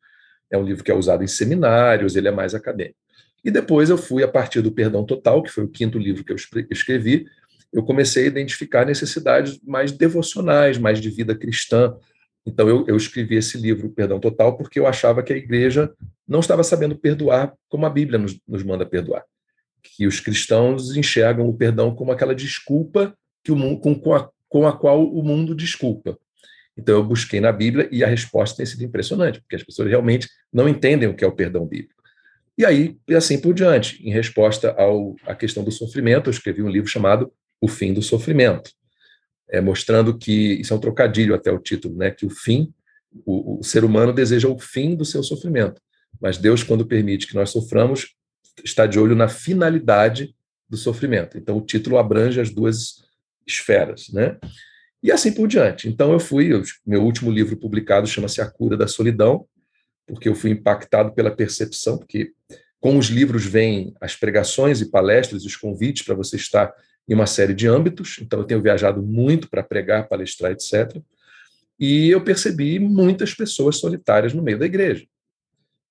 É 0.50 0.58
um 0.58 0.64
livro 0.64 0.82
que 0.82 0.90
é 0.90 0.94
usado 0.94 1.22
em 1.22 1.26
seminários, 1.26 2.16
ele 2.16 2.28
é 2.28 2.30
mais 2.30 2.54
acadêmico. 2.54 2.96
E 3.44 3.50
depois 3.50 3.90
eu 3.90 3.98
fui, 3.98 4.22
a 4.22 4.28
partir 4.28 4.60
do 4.60 4.72
Perdão 4.72 5.04
Total, 5.04 5.42
que 5.42 5.50
foi 5.50 5.64
o 5.64 5.68
quinto 5.68 5.98
livro 5.98 6.24
que 6.24 6.32
eu 6.32 6.36
escrevi, 6.70 7.26
eu 7.72 7.82
comecei 7.82 8.24
a 8.24 8.26
identificar 8.26 8.84
necessidades 8.84 9.58
mais 9.62 9.90
devocionais, 9.90 10.78
mais 10.78 11.00
de 11.00 11.10
vida 11.10 11.34
cristã. 11.34 11.96
Então 12.46 12.68
eu, 12.68 12.84
eu 12.86 12.96
escrevi 12.96 13.36
esse 13.36 13.58
livro, 13.58 13.90
Perdão 13.90 14.20
Total, 14.20 14.56
porque 14.56 14.78
eu 14.78 14.86
achava 14.86 15.22
que 15.22 15.32
a 15.32 15.36
igreja 15.36 15.92
não 16.28 16.40
estava 16.40 16.62
sabendo 16.62 16.96
perdoar 16.96 17.52
como 17.68 17.86
a 17.86 17.90
Bíblia 17.90 18.18
nos, 18.18 18.38
nos 18.46 18.62
manda 18.62 18.84
perdoar. 18.84 19.24
Que 19.82 20.06
os 20.06 20.20
cristãos 20.20 20.96
enxergam 20.96 21.48
o 21.48 21.56
perdão 21.56 21.94
como 21.94 22.12
aquela 22.12 22.34
desculpa 22.34 23.16
que 23.42 23.50
o, 23.50 23.78
com, 23.78 23.94
com, 23.98 24.14
a, 24.14 24.30
com 24.48 24.66
a 24.66 24.76
qual 24.76 25.04
o 25.04 25.22
mundo 25.22 25.54
desculpa. 25.54 26.18
Então 26.76 26.96
eu 26.96 27.04
busquei 27.04 27.40
na 27.40 27.52
Bíblia 27.52 27.88
e 27.92 28.02
a 28.02 28.06
resposta 28.06 28.56
tem 28.56 28.66
sido 28.66 28.84
impressionante, 28.84 29.40
porque 29.40 29.56
as 29.56 29.62
pessoas 29.62 29.88
realmente 29.88 30.28
não 30.52 30.68
entendem 30.68 31.08
o 31.08 31.14
que 31.14 31.24
é 31.24 31.26
o 31.26 31.32
perdão 31.32 31.66
bíblico. 31.66 32.02
E 32.56 32.64
aí, 32.64 32.96
e 33.08 33.14
assim 33.14 33.40
por 33.40 33.54
diante, 33.54 34.02
em 34.06 34.12
resposta 34.12 34.72
ao, 34.72 35.16
à 35.24 35.34
questão 35.34 35.64
do 35.64 35.70
sofrimento, 35.70 36.28
eu 36.28 36.32
escrevi 36.32 36.62
um 36.62 36.68
livro 36.68 36.88
chamado 36.88 37.32
O 37.60 37.68
Fim 37.68 37.92
do 37.92 38.02
Sofrimento, 38.02 38.70
é, 39.50 39.60
mostrando 39.60 40.16
que, 40.16 40.54
isso 40.54 40.72
é 40.72 40.76
um 40.76 40.80
trocadilho 40.80 41.34
até 41.34 41.50
o 41.50 41.58
título, 41.58 41.96
né, 41.96 42.10
que 42.10 42.24
o 42.24 42.30
fim, 42.30 42.72
o, 43.24 43.58
o 43.60 43.62
ser 43.62 43.84
humano 43.84 44.12
deseja 44.12 44.48
o 44.48 44.58
fim 44.58 44.94
do 44.94 45.04
seu 45.04 45.22
sofrimento, 45.22 45.80
mas 46.20 46.38
Deus, 46.38 46.62
quando 46.62 46.86
permite 46.86 47.26
que 47.26 47.34
nós 47.34 47.50
soframos, 47.50 48.14
está 48.64 48.86
de 48.86 48.98
olho 48.98 49.14
na 49.14 49.28
finalidade 49.28 50.34
do 50.68 50.76
sofrimento. 50.76 51.36
Então, 51.36 51.58
o 51.58 51.60
título 51.60 51.98
abrange 51.98 52.40
as 52.40 52.50
duas 52.50 53.04
esferas, 53.46 54.08
né? 54.10 54.38
E 55.02 55.10
assim 55.10 55.32
por 55.32 55.48
diante. 55.48 55.88
Então, 55.88 56.12
eu 56.12 56.20
fui, 56.20 56.52
eu, 56.52 56.62
meu 56.86 57.02
último 57.02 57.30
livro 57.30 57.56
publicado 57.56 58.06
chama-se 58.06 58.40
A 58.40 58.50
Cura 58.50 58.76
da 58.76 58.86
Solidão, 58.86 59.46
porque 60.06 60.28
eu 60.28 60.34
fui 60.34 60.50
impactado 60.50 61.12
pela 61.12 61.30
percepção, 61.30 61.98
porque 61.98 62.32
com 62.80 62.98
os 62.98 63.06
livros 63.06 63.44
vêm 63.44 63.94
as 64.00 64.16
pregações 64.16 64.80
e 64.80 64.90
palestras, 64.90 65.44
os 65.44 65.56
convites 65.56 66.04
para 66.04 66.14
você 66.14 66.36
estar 66.36 66.72
em 67.08 67.14
uma 67.14 67.26
série 67.26 67.54
de 67.54 67.68
âmbitos. 67.68 68.18
Então, 68.20 68.40
eu 68.40 68.44
tenho 68.44 68.62
viajado 68.62 69.02
muito 69.02 69.50
para 69.50 69.62
pregar, 69.62 70.08
palestrar, 70.08 70.52
etc. 70.52 71.02
E 71.78 72.10
eu 72.10 72.22
percebi 72.22 72.78
muitas 72.78 73.34
pessoas 73.34 73.76
solitárias 73.78 74.32
no 74.32 74.42
meio 74.42 74.58
da 74.58 74.66
igreja, 74.66 75.04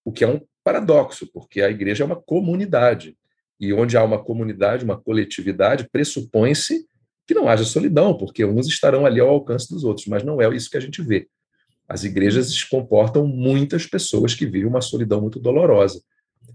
o 0.06 0.12
que 0.12 0.24
é 0.24 0.27
um 0.27 0.41
paradoxo, 0.63 1.27
porque 1.34 1.62
a 1.62 1.70
igreja 1.70 2.03
é 2.03 2.06
uma 2.06 2.15
comunidade. 2.15 3.18
E 3.60 3.74
onde 3.74 3.96
há 3.96 4.03
uma 4.03 4.24
comunidade, 4.24 4.84
uma 4.84 5.00
coletividade, 5.00 5.88
pressupõe-se 5.91 6.86
que 7.27 7.34
não 7.34 7.48
haja 7.48 7.63
solidão, 7.63 8.18
porque 8.18 8.44
uns 8.44 8.68
estarão 8.68 9.06
ali 9.06 9.20
ao 9.20 9.30
alcance 9.30 9.70
dos 9.70 9.84
outros, 9.84 10.08
mas 10.08 10.24
não 10.24 10.41
é 10.41 10.56
isso 10.56 10.70
que 10.70 10.77
a 10.77 10.82
gente 10.82 11.01
vê. 11.01 11.27
As 11.88 12.03
igrejas 12.03 12.63
comportam 12.63 13.27
muitas 13.27 13.86
pessoas 13.86 14.34
que 14.34 14.46
vivem 14.46 14.65
uma 14.65 14.82
solidão 14.82 15.22
muito 15.22 15.39
dolorosa. 15.39 16.01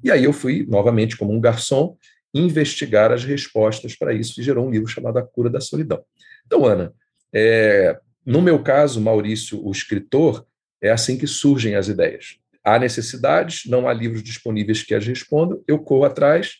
E 0.02 0.10
aí 0.10 0.24
eu 0.24 0.32
fui, 0.32 0.66
novamente, 0.68 1.16
como 1.16 1.32
um 1.32 1.40
garçom, 1.40 1.96
investigar 2.34 3.12
as 3.12 3.24
respostas 3.24 3.94
para 3.96 4.12
isso 4.12 4.40
e 4.40 4.42
gerou 4.42 4.66
um 4.66 4.70
livro 4.70 4.88
chamado 4.88 5.18
A 5.18 5.22
Cura 5.22 5.48
da 5.48 5.60
Solidão. 5.60 6.02
Então, 6.46 6.64
Ana, 6.64 6.92
é, 7.32 7.98
no 8.24 8.42
meu 8.42 8.62
caso, 8.62 9.00
Maurício, 9.00 9.64
o 9.64 9.70
escritor, 9.70 10.46
é 10.80 10.90
assim 10.90 11.16
que 11.16 11.26
surgem 11.26 11.74
as 11.74 11.88
ideias. 11.88 12.38
Há 12.66 12.80
necessidades, 12.80 13.62
não 13.66 13.86
há 13.86 13.92
livros 13.92 14.24
disponíveis 14.24 14.82
que 14.82 14.92
as 14.92 15.06
respondam, 15.06 15.62
eu 15.68 15.78
corro 15.78 16.04
atrás, 16.04 16.56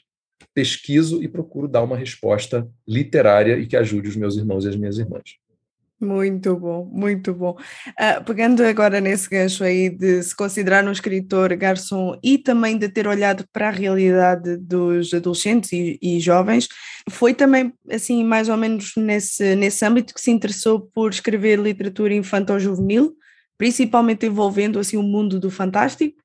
pesquiso 0.54 1.20
e 1.20 1.26
procuro 1.26 1.66
dar 1.66 1.82
uma 1.82 1.96
resposta 1.96 2.68
literária 2.86 3.58
e 3.58 3.66
que 3.66 3.76
ajude 3.76 4.08
os 4.08 4.14
meus 4.14 4.36
irmãos 4.36 4.64
e 4.64 4.68
as 4.68 4.76
minhas 4.76 4.98
irmãs. 4.98 5.36
Muito 5.98 6.54
bom, 6.54 6.88
muito 6.92 7.32
bom. 7.32 7.56
Uh, 7.88 8.22
pegando 8.24 8.62
agora 8.62 9.00
nesse 9.00 9.30
gancho 9.30 9.64
aí 9.64 9.88
de 9.88 10.22
se 10.22 10.36
considerar 10.36 10.84
um 10.84 10.92
escritor 10.92 11.56
garçom 11.56 12.18
e 12.22 12.36
também 12.36 12.76
de 12.76 12.86
ter 12.88 13.08
olhado 13.08 13.46
para 13.50 13.68
a 13.68 13.72
realidade 13.72 14.58
dos 14.58 15.12
adolescentes 15.14 15.72
e, 15.72 15.98
e, 16.02 16.20
jovens, 16.20 16.68
foi 17.10 17.32
também 17.32 17.72
assim 17.90 18.22
mais 18.22 18.50
ou 18.50 18.58
menos 18.58 18.92
nesse, 18.94 19.56
nesse 19.56 19.84
âmbito 19.86 20.12
que 20.12 20.20
se 20.20 20.30
interessou 20.30 20.80
por 20.94 21.10
escrever 21.10 21.58
literatura 21.58 22.12
infantil-juvenil, 22.14 23.16
principalmente 23.58 24.26
envolvendo 24.26 24.78
assim 24.78 24.96
o 24.96 25.02
mundo 25.02 25.40
do 25.40 25.50
fantástico? 25.50 26.16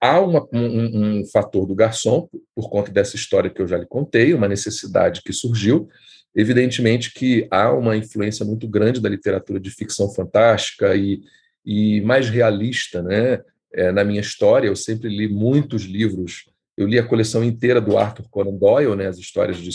há 0.00 0.18
uma, 0.18 0.48
um, 0.52 1.18
um, 1.20 1.26
fator 1.26 1.66
do 1.66 1.74
garçom, 1.74 2.28
por 2.54 2.70
conta 2.70 2.90
dessa 2.90 3.16
história 3.16 3.50
que 3.50 3.60
eu 3.60 3.68
já 3.68 3.76
lhe 3.76 3.86
contei, 3.86 4.32
uma 4.32 4.48
necessidade 4.48 5.20
que 5.22 5.32
surgiu. 5.32 5.88
Evidentemente 6.34 7.12
que 7.12 7.46
há 7.50 7.72
uma 7.72 7.96
influência 7.96 8.44
muito 8.44 8.66
grande 8.66 9.00
da 9.00 9.08
literatura 9.08 9.60
de 9.60 9.70
ficção 9.70 10.08
fantástica 10.10 10.94
e, 10.94 11.20
e 11.66 12.00
mais 12.00 12.30
realista, 12.30 13.02
né? 13.02 13.42
É, 13.72 13.92
na 13.92 14.02
minha 14.02 14.20
história, 14.20 14.66
eu 14.66 14.74
sempre 14.74 15.08
li 15.08 15.28
muitos 15.28 15.82
livros. 15.82 16.48
Eu 16.76 16.88
li 16.88 16.98
a 16.98 17.06
coleção 17.06 17.44
inteira 17.44 17.80
do 17.80 17.98
Arthur 17.98 18.26
Conan 18.30 18.56
Doyle, 18.56 18.96
né? 18.96 19.06
As 19.06 19.18
histórias 19.18 19.58
de, 19.58 19.70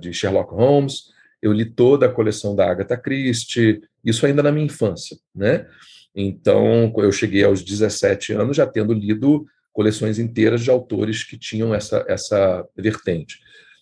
de 0.00 0.12
Sherlock 0.12 0.52
Holmes. 0.52 1.12
Eu 1.40 1.52
li 1.52 1.64
toda 1.64 2.06
a 2.06 2.12
coleção 2.12 2.54
da 2.54 2.70
Agatha 2.70 2.96
Christie. 2.96 3.80
Isso 4.04 4.26
ainda 4.26 4.42
na 4.42 4.52
minha 4.52 4.66
infância, 4.66 5.16
né? 5.34 5.66
Então, 6.14 6.92
eu 6.96 7.10
cheguei 7.10 7.44
aos 7.44 7.62
17 7.62 8.32
anos 8.32 8.56
já 8.56 8.66
tendo 8.66 8.92
lido 8.92 9.46
coleções 9.72 10.18
inteiras 10.18 10.62
de 10.62 10.70
autores 10.70 11.24
que 11.24 11.38
tinham 11.38 11.74
essa, 11.74 12.04
essa 12.06 12.66
vertente. 12.76 13.38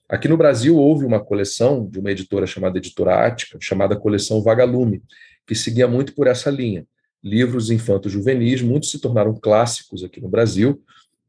Aqui 0.09 0.29
no 0.29 0.37
Brasil 0.37 0.77
houve 0.77 1.05
uma 1.05 1.21
coleção 1.25 1.89
de 1.89 1.99
uma 1.99 2.11
editora 2.11 2.47
chamada 2.47 2.79
Editora 2.79 3.27
Ática, 3.27 3.59
chamada 3.61 3.97
Coleção 3.97 4.43
Vagalume, 4.43 5.03
que 5.47 5.55
seguia 5.55 5.87
muito 5.87 6.15
por 6.15 6.27
essa 6.27 6.51
linha. 6.51 6.87
Livros 7.23 7.71
infantos 7.71 8.11
juvenis, 8.11 8.63
muitos 8.63 8.91
se 8.91 9.01
tornaram 9.01 9.35
clássicos 9.35 10.03
aqui 10.03 10.21
no 10.21 10.29
Brasil. 10.29 10.83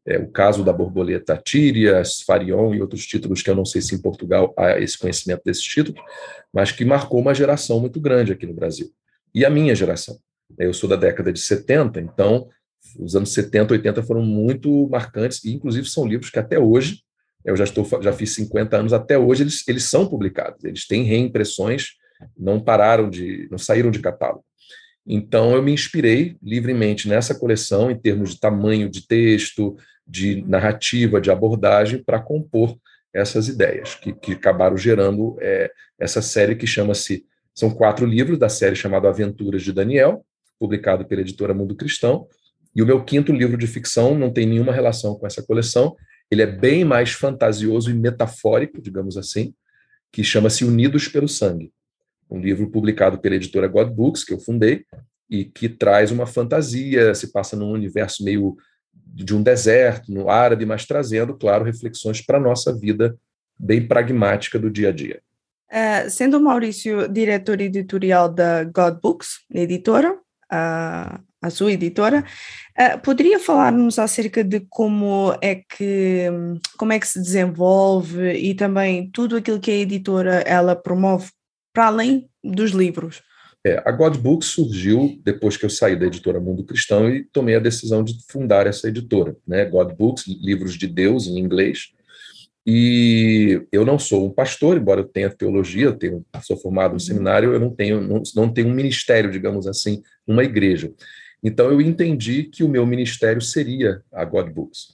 É, 0.03 0.17
o 0.17 0.27
caso 0.27 0.63
da 0.63 0.73
borboleta 0.73 1.37
Tíria, 1.37 2.01
Farion 2.25 2.73
e 2.73 2.81
outros 2.81 3.05
títulos 3.05 3.43
que 3.43 3.51
eu 3.51 3.55
não 3.55 3.65
sei 3.65 3.81
se 3.83 3.93
em 3.93 4.01
Portugal 4.01 4.51
há 4.57 4.79
esse 4.79 4.97
conhecimento 4.97 5.43
desses 5.45 5.63
títulos, 5.63 6.01
mas 6.51 6.71
que 6.71 6.83
marcou 6.83 7.19
uma 7.19 7.35
geração 7.35 7.79
muito 7.79 7.99
grande 7.99 8.31
aqui 8.31 8.47
no 8.47 8.53
Brasil. 8.53 8.91
E 9.33 9.45
a 9.45 9.49
minha 9.49 9.75
geração. 9.75 10.17
Eu 10.57 10.73
sou 10.73 10.89
da 10.89 10.95
década 10.95 11.31
de 11.31 11.39
70, 11.39 11.99
então 11.99 12.47
os 12.99 13.15
anos 13.15 13.33
70, 13.33 13.73
80 13.73 14.03
foram 14.03 14.21
muito 14.21 14.89
marcantes, 14.89 15.43
e 15.43 15.53
inclusive 15.53 15.87
são 15.87 16.07
livros 16.07 16.29
que 16.29 16.39
até 16.39 16.59
hoje, 16.59 17.01
eu 17.45 17.55
já 17.55 17.63
estou 17.63 17.87
já 18.01 18.13
fiz 18.13 18.35
50 18.35 18.77
anos, 18.77 18.93
até 18.93 19.17
hoje 19.17 19.43
eles, 19.43 19.67
eles 19.67 19.83
são 19.85 20.07
publicados, 20.07 20.63
eles 20.63 20.87
têm 20.87 21.03
reimpressões, 21.03 21.91
não 22.37 22.59
pararam 22.59 23.09
de, 23.09 23.47
não 23.49 23.57
saíram 23.57 23.91
de 23.91 23.99
catálogo. 23.99 24.45
Então 25.05 25.55
eu 25.55 25.63
me 25.63 25.71
inspirei 25.71 26.37
livremente 26.41 27.07
nessa 27.07 27.33
coleção 27.33 27.89
em 27.89 27.97
termos 27.97 28.31
de 28.31 28.39
tamanho 28.39 28.89
de 28.89 29.07
texto, 29.07 29.75
de 30.05 30.43
narrativa, 30.47 31.19
de 31.19 31.31
abordagem 31.31 32.03
para 32.03 32.19
compor 32.19 32.77
essas 33.13 33.47
ideias 33.47 33.95
que, 33.95 34.13
que 34.13 34.33
acabaram 34.33 34.77
gerando 34.77 35.35
é, 35.41 35.71
essa 35.99 36.21
série 36.21 36.55
que 36.55 36.67
chama-se 36.67 37.25
são 37.53 37.69
quatro 37.69 38.05
livros 38.05 38.39
da 38.39 38.47
série 38.47 38.75
chamada 38.75 39.09
Aventuras 39.09 39.61
de 39.61 39.73
Daniel, 39.73 40.25
publicado 40.61 41.03
pela 41.05 41.21
editora 41.21 41.55
Mundo 41.55 41.75
Cristão, 41.75 42.27
e 42.75 42.83
o 42.83 42.85
meu 42.85 43.03
quinto 43.03 43.33
livro 43.33 43.57
de 43.57 43.65
ficção 43.65 44.13
não 44.15 44.31
tem 44.31 44.45
nenhuma 44.45 44.71
relação 44.71 45.15
com 45.15 45.25
essa 45.25 45.41
coleção. 45.41 45.95
Ele 46.29 46.43
é 46.43 46.45
bem 46.45 46.85
mais 46.85 47.11
fantasioso 47.11 47.89
e 47.89 47.95
metafórico, 47.95 48.79
digamos 48.79 49.17
assim, 49.17 49.55
que 50.11 50.23
chama-se 50.23 50.63
Unidos 50.63 51.07
pelo 51.07 51.27
Sangue. 51.27 51.73
Um 52.29 52.39
livro 52.39 52.69
publicado 52.69 53.17
pela 53.17 53.35
editora 53.35 53.67
God 53.67 53.89
Books, 53.89 54.23
que 54.23 54.33
eu 54.33 54.39
fundei, 54.39 54.85
e 55.27 55.43
que 55.43 55.67
traz 55.67 56.11
uma 56.11 56.27
fantasia, 56.27 57.15
se 57.15 57.31
passa 57.31 57.55
num 57.55 57.71
universo 57.71 58.23
meio 58.23 58.55
de 58.93 59.35
um 59.35 59.41
deserto, 59.41 60.11
no 60.11 60.29
árabe, 60.29 60.65
mas 60.65 60.85
trazendo, 60.85 61.35
claro, 61.35 61.65
reflexões 61.65 62.21
para 62.21 62.37
a 62.37 62.41
nossa 62.41 62.77
vida 62.77 63.17
bem 63.57 63.85
pragmática 63.85 64.59
do 64.59 64.69
dia 64.69 64.89
a 64.89 64.91
dia. 64.91 65.21
Uh, 65.71 66.09
sendo 66.09 66.37
o 66.37 66.41
Maurício 66.41 67.07
diretor 67.07 67.61
editorial 67.61 68.27
da 68.27 68.65
God 68.65 68.99
Books, 69.01 69.39
editora, 69.53 70.17
uh, 70.51 71.19
a 71.41 71.49
sua 71.49 71.73
editora. 71.73 72.23
Uh, 72.77 72.99
poderia 73.01 73.39
falar-nos 73.39 73.97
acerca 73.97 74.43
de 74.43 74.61
como 74.69 75.35
é 75.41 75.55
que 75.55 76.27
como 76.77 76.93
é 76.93 76.99
que 76.99 77.07
se 77.07 77.21
desenvolve 77.21 78.33
e 78.33 78.53
também 78.53 79.09
tudo 79.11 79.37
aquilo 79.37 79.59
que 79.59 79.71
a 79.71 79.75
editora 79.75 80.35
ela 80.45 80.75
promove 80.75 81.31
para 81.73 81.87
além 81.87 82.29
dos 82.43 82.71
livros? 82.71 83.21
É, 83.65 83.81
a 83.85 83.91
God 83.91 84.17
Books 84.17 84.49
surgiu 84.49 85.19
depois 85.23 85.55
que 85.55 85.65
eu 85.65 85.69
saí 85.69 85.95
da 85.95 86.07
editora 86.07 86.39
Mundo 86.39 86.63
Cristão 86.63 87.07
e 87.07 87.23
tomei 87.23 87.55
a 87.55 87.59
decisão 87.59 88.03
de 88.03 88.15
fundar 88.27 88.65
essa 88.65 88.87
editora, 88.87 89.35
né? 89.47 89.65
God 89.65 89.93
Books, 89.93 90.25
livros 90.27 90.75
de 90.75 90.87
Deus 90.87 91.27
em 91.27 91.37
inglês. 91.37 91.91
E 92.65 93.65
eu 93.71 93.83
não 93.83 93.97
sou 93.97 94.27
um 94.27 94.31
pastor, 94.31 94.77
embora 94.77 95.01
eu 95.01 95.07
tenha 95.07 95.29
teologia, 95.29 95.85
eu 95.85 95.97
tenho, 95.97 96.23
sou 96.43 96.55
formado 96.57 96.91
no 96.91 96.95
uhum. 96.95 96.99
seminário, 96.99 97.53
eu 97.53 97.59
não 97.59 97.73
tenho, 97.73 98.01
não, 98.01 98.21
não 98.35 98.53
tenho 98.53 98.67
um 98.67 98.73
ministério, 98.73 99.31
digamos 99.31 99.65
assim, 99.65 100.01
numa 100.27 100.43
igreja. 100.43 100.93
Então 101.43 101.71
eu 101.71 101.81
entendi 101.81 102.43
que 102.43 102.63
o 102.63 102.69
meu 102.69 102.85
ministério 102.85 103.41
seria 103.41 104.03
a 104.11 104.23
God 104.23 104.51
Books. 104.51 104.93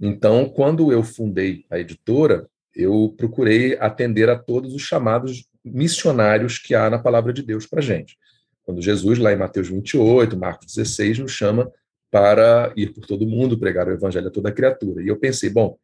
Então, 0.00 0.48
quando 0.48 0.92
eu 0.92 1.02
fundei 1.02 1.64
a 1.68 1.78
editora, 1.78 2.46
eu 2.74 3.12
procurei 3.16 3.76
atender 3.80 4.28
a 4.28 4.38
todos 4.38 4.72
os 4.72 4.82
chamados 4.82 5.48
missionários 5.64 6.58
que 6.58 6.74
há 6.74 6.88
na 6.88 7.00
palavra 7.00 7.32
de 7.32 7.42
Deus 7.42 7.66
para 7.66 7.82
gente. 7.82 8.16
Quando 8.62 8.80
Jesus, 8.80 9.18
lá 9.18 9.32
em 9.32 9.36
Mateus 9.36 9.68
28, 9.68 10.38
Marcos 10.38 10.74
16, 10.74 11.18
nos 11.18 11.32
chama 11.32 11.70
para 12.10 12.72
ir 12.76 12.92
por 12.92 13.04
todo 13.06 13.26
mundo, 13.26 13.58
pregar 13.58 13.88
o 13.88 13.92
evangelho 13.92 14.28
a 14.28 14.30
toda 14.30 14.52
criatura. 14.52 15.02
E 15.02 15.08
eu 15.08 15.16
pensei, 15.16 15.50
bom, 15.50 15.76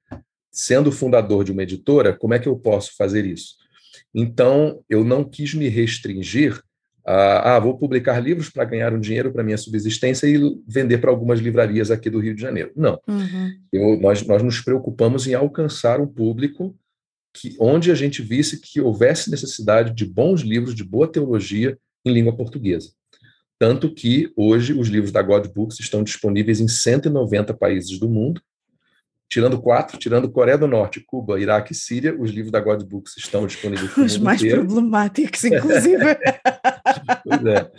sendo 0.54 0.92
fundador 0.92 1.44
de 1.44 1.52
uma 1.52 1.62
editora, 1.62 2.16
como 2.16 2.32
é 2.32 2.38
que 2.38 2.48
eu 2.48 2.56
posso 2.56 2.96
fazer 2.96 3.26
isso? 3.26 3.56
Então, 4.14 4.80
eu 4.88 5.04
não 5.04 5.24
quis 5.24 5.52
me 5.54 5.68
restringir 5.68 6.62
ah, 7.06 7.58
vou 7.58 7.76
publicar 7.76 8.18
livros 8.18 8.48
para 8.48 8.64
ganhar 8.64 8.94
um 8.94 9.00
dinheiro 9.00 9.30
para 9.30 9.44
minha 9.44 9.58
subsistência 9.58 10.26
e 10.26 10.40
vender 10.66 10.98
para 10.98 11.10
algumas 11.10 11.38
livrarias 11.38 11.90
aqui 11.90 12.08
do 12.08 12.18
Rio 12.18 12.34
de 12.34 12.40
Janeiro. 12.40 12.72
Não. 12.74 12.98
Uhum. 13.06 13.52
Eu, 13.70 14.00
nós, 14.00 14.26
nós 14.26 14.42
nos 14.42 14.60
preocupamos 14.60 15.26
em 15.26 15.34
alcançar 15.34 16.00
um 16.00 16.06
público 16.06 16.74
que, 17.34 17.54
onde 17.60 17.90
a 17.90 17.94
gente 17.94 18.22
visse 18.22 18.58
que 18.58 18.80
houvesse 18.80 19.30
necessidade 19.30 19.92
de 19.92 20.06
bons 20.06 20.40
livros, 20.40 20.74
de 20.74 20.82
boa 20.82 21.06
teologia 21.06 21.76
em 22.06 22.12
língua 22.12 22.34
portuguesa. 22.34 22.90
Tanto 23.58 23.92
que 23.92 24.32
hoje 24.34 24.72
os 24.72 24.88
livros 24.88 25.12
da 25.12 25.20
God 25.20 25.46
Books 25.48 25.78
estão 25.80 26.02
disponíveis 26.02 26.58
em 26.58 26.68
190 26.68 27.52
países 27.54 27.98
do 27.98 28.08
mundo 28.08 28.40
tirando 29.28 29.60
quatro, 29.60 29.98
tirando 29.98 30.30
Coreia 30.30 30.56
do 30.56 30.66
Norte, 30.66 31.00
Cuba, 31.00 31.40
Iraque 31.40 31.72
e 31.72 31.76
Síria, 31.76 32.14
os 32.18 32.30
livros 32.30 32.52
da 32.52 32.60
God 32.60 32.82
Books 32.84 33.16
estão 33.16 33.46
disponíveis. 33.46 33.94
Os 33.96 34.18
mais 34.18 34.40
inteiro. 34.40 34.64
problemáticos, 34.64 35.42
inclusive. 35.44 36.04
pois 37.24 37.46
é. 37.46 37.70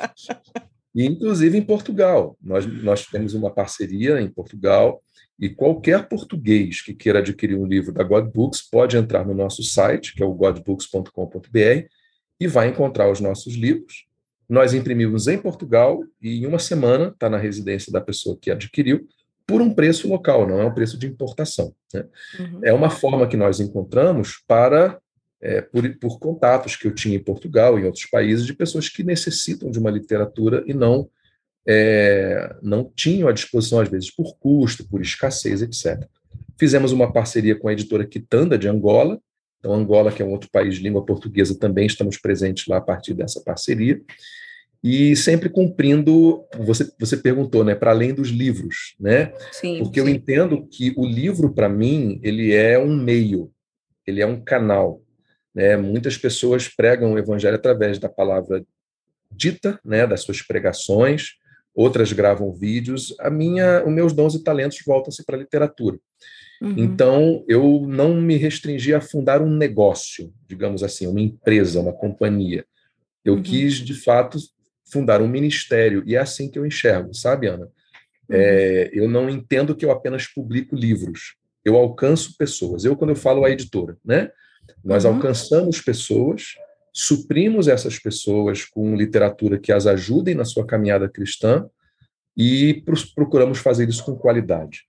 E, 0.93 1.05
inclusive 1.05 1.57
em 1.57 1.61
Portugal. 1.61 2.37
Nós, 2.41 2.65
nós 2.83 3.05
temos 3.05 3.33
uma 3.33 3.51
parceria 3.51 4.19
em 4.21 4.29
Portugal 4.29 5.01
E 5.37 5.49
qualquer 5.49 6.07
português 6.07 6.81
que 6.81 6.93
queira 6.93 7.19
adquirir 7.19 7.57
um 7.57 7.65
livro 7.65 7.93
da 7.93 8.03
God 8.03 8.31
Books 8.33 8.61
pode 8.61 8.95
entrar 8.95 9.25
no 9.25 9.33
nosso 9.33 9.61
site, 9.63 10.13
que 10.15 10.23
é 10.23 10.25
o 10.25 10.33
godbooks.com.br, 10.33 11.87
e 12.39 12.47
vai 12.47 12.69
encontrar 12.69 13.11
os 13.11 13.19
nossos 13.19 13.55
livros. 13.55 14.05
Nós 14.47 14.73
imprimimos 14.73 15.27
em 15.27 15.37
Portugal 15.37 16.01
e 16.21 16.39
em 16.39 16.45
uma 16.45 16.59
semana 16.59 17.07
está 17.07 17.29
na 17.29 17.37
residência 17.37 17.91
da 17.91 17.99
pessoa 17.99 18.37
que 18.39 18.51
adquiriu 18.51 19.07
por 19.47 19.61
um 19.61 19.73
preço 19.73 20.07
local, 20.07 20.47
não 20.47 20.59
é 20.59 20.65
um 20.65 20.73
preço 20.73 20.97
de 20.97 21.07
importação. 21.07 21.73
Né? 21.93 22.05
Uhum. 22.39 22.59
É 22.63 22.73
uma 22.73 22.89
forma 22.89 23.27
que 23.27 23.37
nós 23.37 23.59
encontramos 23.59 24.43
para, 24.47 24.99
é, 25.41 25.61
por, 25.61 25.87
por 25.97 26.19
contatos 26.19 26.75
que 26.75 26.87
eu 26.87 26.93
tinha 26.93 27.15
em 27.15 27.23
Portugal 27.23 27.77
e 27.77 27.83
em 27.83 27.85
outros 27.85 28.05
países, 28.05 28.45
de 28.45 28.53
pessoas 28.53 28.89
que 28.89 29.03
necessitam 29.03 29.69
de 29.69 29.79
uma 29.79 29.91
literatura 29.91 30.63
e 30.65 30.73
não 30.73 31.09
é, 31.67 32.55
não 32.61 32.91
tinham 32.95 33.27
à 33.27 33.31
disposição, 33.31 33.79
às 33.79 33.89
vezes, 33.89 34.11
por 34.11 34.35
custo, 34.37 34.87
por 34.87 35.01
escassez, 35.01 35.61
etc. 35.61 36.07
Fizemos 36.57 36.91
uma 36.91 37.11
parceria 37.11 37.55
com 37.55 37.67
a 37.67 37.73
editora 37.73 38.05
Quitanda, 38.05 38.57
de 38.57 38.67
Angola. 38.67 39.19
Então, 39.59 39.73
Angola, 39.73 40.11
que 40.11 40.21
é 40.21 40.25
um 40.25 40.31
outro 40.31 40.49
país 40.51 40.75
de 40.75 40.83
língua 40.83 41.03
portuguesa, 41.03 41.57
também 41.57 41.87
estamos 41.87 42.17
presentes 42.17 42.67
lá 42.67 42.77
a 42.77 42.81
partir 42.81 43.15
dessa 43.15 43.41
parceria. 43.41 43.99
E 44.87 45.15
sempre 45.15 45.49
cumprindo, 45.49 46.45
você, 46.59 46.87
você 46.99 47.17
perguntou, 47.17 47.63
né, 47.63 47.73
para 47.73 47.89
além 47.89 48.13
dos 48.13 48.29
livros, 48.29 48.95
né? 48.99 49.33
Sim, 49.51 49.79
Porque 49.79 49.99
sim. 49.99 50.05
eu 50.05 50.13
entendo 50.13 50.67
que 50.67 50.93
o 50.95 51.07
livro, 51.07 51.51
para 51.51 51.67
mim, 51.67 52.19
ele 52.21 52.53
é 52.53 52.77
um 52.77 52.95
meio, 52.95 53.51
ele 54.05 54.21
é 54.21 54.27
um 54.27 54.39
canal. 54.39 55.01
Né? 55.55 55.75
Muitas 55.75 56.19
pessoas 56.19 56.67
pregam 56.67 57.13
o 57.13 57.17
evangelho 57.17 57.55
através 57.55 57.97
da 57.97 58.07
palavra 58.07 58.63
dita, 59.31 59.79
né, 59.83 60.05
das 60.05 60.21
suas 60.21 60.43
pregações, 60.43 61.29
outras 61.73 62.13
gravam 62.13 62.53
vídeos. 62.53 63.15
A 63.19 63.31
minha, 63.31 63.83
os 63.83 63.91
meus 63.91 64.13
dons 64.13 64.35
e 64.35 64.43
talentos 64.43 64.77
voltam-se 64.85 65.25
para 65.25 65.35
a 65.35 65.39
literatura. 65.39 65.97
Uhum. 66.61 66.75
Então, 66.77 67.43
eu 67.47 67.87
não 67.87 68.21
me 68.21 68.37
restringi 68.37 68.93
a 68.93 69.01
fundar 69.01 69.41
um 69.41 69.49
negócio, 69.49 70.31
digamos 70.47 70.83
assim, 70.83 71.07
uma 71.07 71.21
empresa, 71.21 71.81
uma 71.81 71.91
companhia. 71.91 72.63
Eu 73.25 73.33
uhum. 73.33 73.41
quis, 73.41 73.77
de 73.77 73.95
fato, 73.95 74.37
fundar 74.85 75.21
um 75.21 75.27
ministério, 75.27 76.03
e 76.05 76.15
é 76.15 76.19
assim 76.19 76.49
que 76.49 76.59
eu 76.59 76.65
enxergo, 76.65 77.13
sabe, 77.13 77.47
Ana? 77.47 77.65
Uhum. 77.65 78.35
É, 78.35 78.89
eu 78.93 79.09
não 79.09 79.29
entendo 79.29 79.75
que 79.75 79.85
eu 79.85 79.91
apenas 79.91 80.27
publico 80.27 80.75
livros, 80.75 81.35
eu 81.63 81.75
alcanço 81.75 82.37
pessoas. 82.37 82.85
Eu, 82.85 82.95
quando 82.95 83.09
eu 83.09 83.15
falo 83.15 83.43
a 83.43 83.49
editora, 83.49 83.97
né? 84.05 84.29
Nós 84.83 85.05
uhum. 85.05 85.15
alcançamos 85.15 85.81
pessoas 85.81 86.55
suprimos 86.95 87.67
essas 87.67 87.99
pessoas 87.99 88.63
com 88.63 88.95
literatura 88.95 89.59
que 89.59 89.73
as 89.73 89.85
ajudem 89.85 90.33
na 90.33 90.45
sua 90.45 90.65
caminhada 90.65 91.09
cristã 91.09 91.69
e 92.37 92.81
procuramos 93.13 93.57
fazer 93.57 93.89
isso 93.89 94.05
com 94.05 94.15
qualidade. 94.15 94.83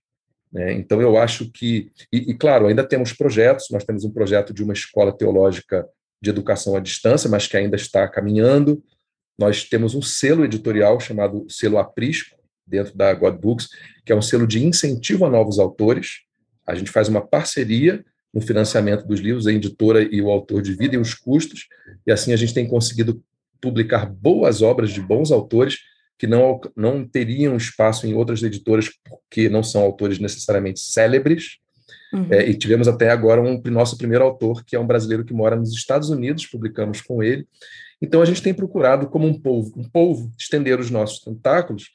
Né? 0.49 0.71
Então, 0.71 1.01
eu 1.01 1.17
acho 1.17 1.51
que, 1.51 1.91
e, 2.11 2.31
e, 2.31 2.33
claro, 2.33 2.67
ainda 2.67 2.81
temos 2.81 3.11
projetos, 3.11 3.67
nós 3.71 3.83
temos 3.83 4.05
um 4.05 4.11
projeto 4.11 4.53
de 4.53 4.63
uma 4.63 4.71
escola 4.71 5.11
teológica 5.11 5.85
de 6.21 6.29
educação 6.29 6.77
à 6.77 6.79
distância, 6.79 7.29
mas 7.29 7.45
que 7.45 7.57
ainda 7.57 7.75
está 7.75 8.07
caminhando. 8.07 8.81
Nós 9.37 9.63
temos 9.63 9.93
um 9.93 10.01
selo 10.01 10.43
editorial 10.43 10.99
chamado 10.99 11.45
Selo 11.49 11.77
Aprisco, 11.77 12.37
dentro 12.65 12.95
da 12.97 13.13
God 13.13 13.39
Books, 13.39 13.69
que 14.05 14.11
é 14.11 14.15
um 14.15 14.21
selo 14.21 14.45
de 14.45 14.63
incentivo 14.63 15.25
a 15.25 15.29
novos 15.29 15.59
autores. 15.59 16.21
A 16.65 16.75
gente 16.75 16.91
faz 16.91 17.07
uma 17.07 17.21
parceria 17.21 18.03
no 18.33 18.41
financiamento 18.41 19.07
dos 19.07 19.19
livros, 19.19 19.47
a 19.47 19.53
editora 19.53 20.03
e 20.03 20.21
o 20.21 20.29
autor 20.29 20.61
dividem 20.61 20.99
os 20.99 21.13
custos, 21.13 21.67
e 22.05 22.11
assim 22.11 22.33
a 22.33 22.35
gente 22.35 22.53
tem 22.53 22.67
conseguido 22.67 23.23
publicar 23.61 24.05
boas 24.05 24.61
obras 24.61 24.91
de 24.91 25.01
bons 25.01 25.31
autores 25.31 25.77
que 26.19 26.27
não, 26.27 26.59
não 26.75 27.07
teriam 27.07 27.55
espaço 27.55 28.05
em 28.07 28.13
outras 28.13 28.41
editoras 28.43 28.89
porque 29.07 29.49
não 29.49 29.63
são 29.63 29.81
autores 29.81 30.19
necessariamente 30.19 30.79
célebres. 30.79 31.57
Uhum. 32.11 32.27
É, 32.31 32.49
e 32.49 32.53
tivemos 32.55 32.87
até 32.87 33.09
agora 33.09 33.41
um 33.41 33.61
nosso 33.65 33.97
primeiro 33.97 34.23
autor, 34.23 34.63
que 34.65 34.75
é 34.75 34.79
um 34.79 34.87
brasileiro 34.87 35.25
que 35.25 35.33
mora 35.33 35.55
nos 35.55 35.73
Estados 35.73 36.09
Unidos, 36.09 36.45
publicamos 36.45 37.01
com 37.01 37.21
ele. 37.21 37.47
Então 38.01 38.21
a 38.21 38.25
gente 38.25 38.43
tem 38.43 38.53
procurado, 38.53 39.07
como 39.07 39.27
um 39.27 39.39
povo, 39.39 39.73
um 39.75 39.89
povo 39.89 40.31
estender 40.37 40.79
os 40.79 40.91
nossos 40.91 41.19
tentáculos 41.19 41.91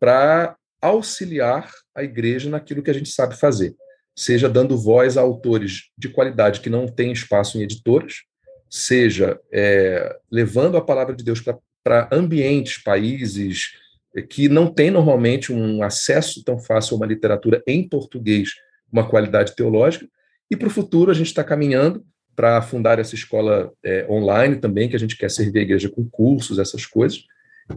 para 0.00 0.56
auxiliar 0.80 1.70
a 1.94 2.02
igreja 2.02 2.50
naquilo 2.50 2.82
que 2.82 2.90
a 2.90 2.94
gente 2.94 3.08
sabe 3.08 3.36
fazer. 3.36 3.74
Seja 4.16 4.48
dando 4.48 4.76
voz 4.76 5.16
a 5.16 5.22
autores 5.22 5.90
de 5.96 6.08
qualidade 6.08 6.60
que 6.60 6.70
não 6.70 6.86
têm 6.86 7.12
espaço 7.12 7.58
em 7.58 7.62
editoras, 7.62 8.22
seja 8.68 9.40
é, 9.52 10.16
levando 10.30 10.76
a 10.76 10.84
palavra 10.84 11.14
de 11.14 11.24
Deus 11.24 11.40
para 11.82 12.08
ambientes, 12.12 12.82
países 12.82 13.72
é, 14.14 14.22
que 14.22 14.48
não 14.48 14.72
têm 14.72 14.90
normalmente 14.90 15.52
um 15.52 15.82
acesso 15.82 16.42
tão 16.44 16.58
fácil 16.58 16.94
a 16.94 16.96
uma 16.98 17.06
literatura 17.06 17.62
em 17.66 17.88
português, 17.88 18.50
uma 18.92 19.08
qualidade 19.08 19.54
teológica, 19.54 20.08
e 20.50 20.56
para 20.56 20.68
o 20.68 20.70
futuro 20.70 21.10
a 21.10 21.14
gente 21.14 21.28
está 21.28 21.42
caminhando 21.42 22.04
para 22.34 22.60
fundar 22.62 22.98
essa 22.98 23.14
escola 23.14 23.72
é, 23.82 24.06
online 24.08 24.56
também, 24.56 24.88
que 24.88 24.96
a 24.96 24.98
gente 24.98 25.16
quer 25.16 25.30
servir 25.30 25.60
a 25.60 25.62
igreja 25.62 25.88
com 25.88 26.08
cursos, 26.08 26.58
essas 26.58 26.86
coisas, 26.86 27.24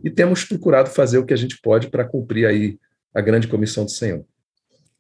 e 0.04 0.10
temos 0.10 0.44
procurado 0.44 0.90
fazer 0.90 1.18
o 1.18 1.26
que 1.26 1.34
a 1.34 1.38
gente 1.38 1.60
pode 1.62 1.88
para 1.88 2.06
cumprir 2.06 2.46
aí 2.46 2.78
a 3.14 3.22
grande 3.22 3.48
comissão 3.48 3.86
do 3.86 3.92
Senhor. 3.92 4.26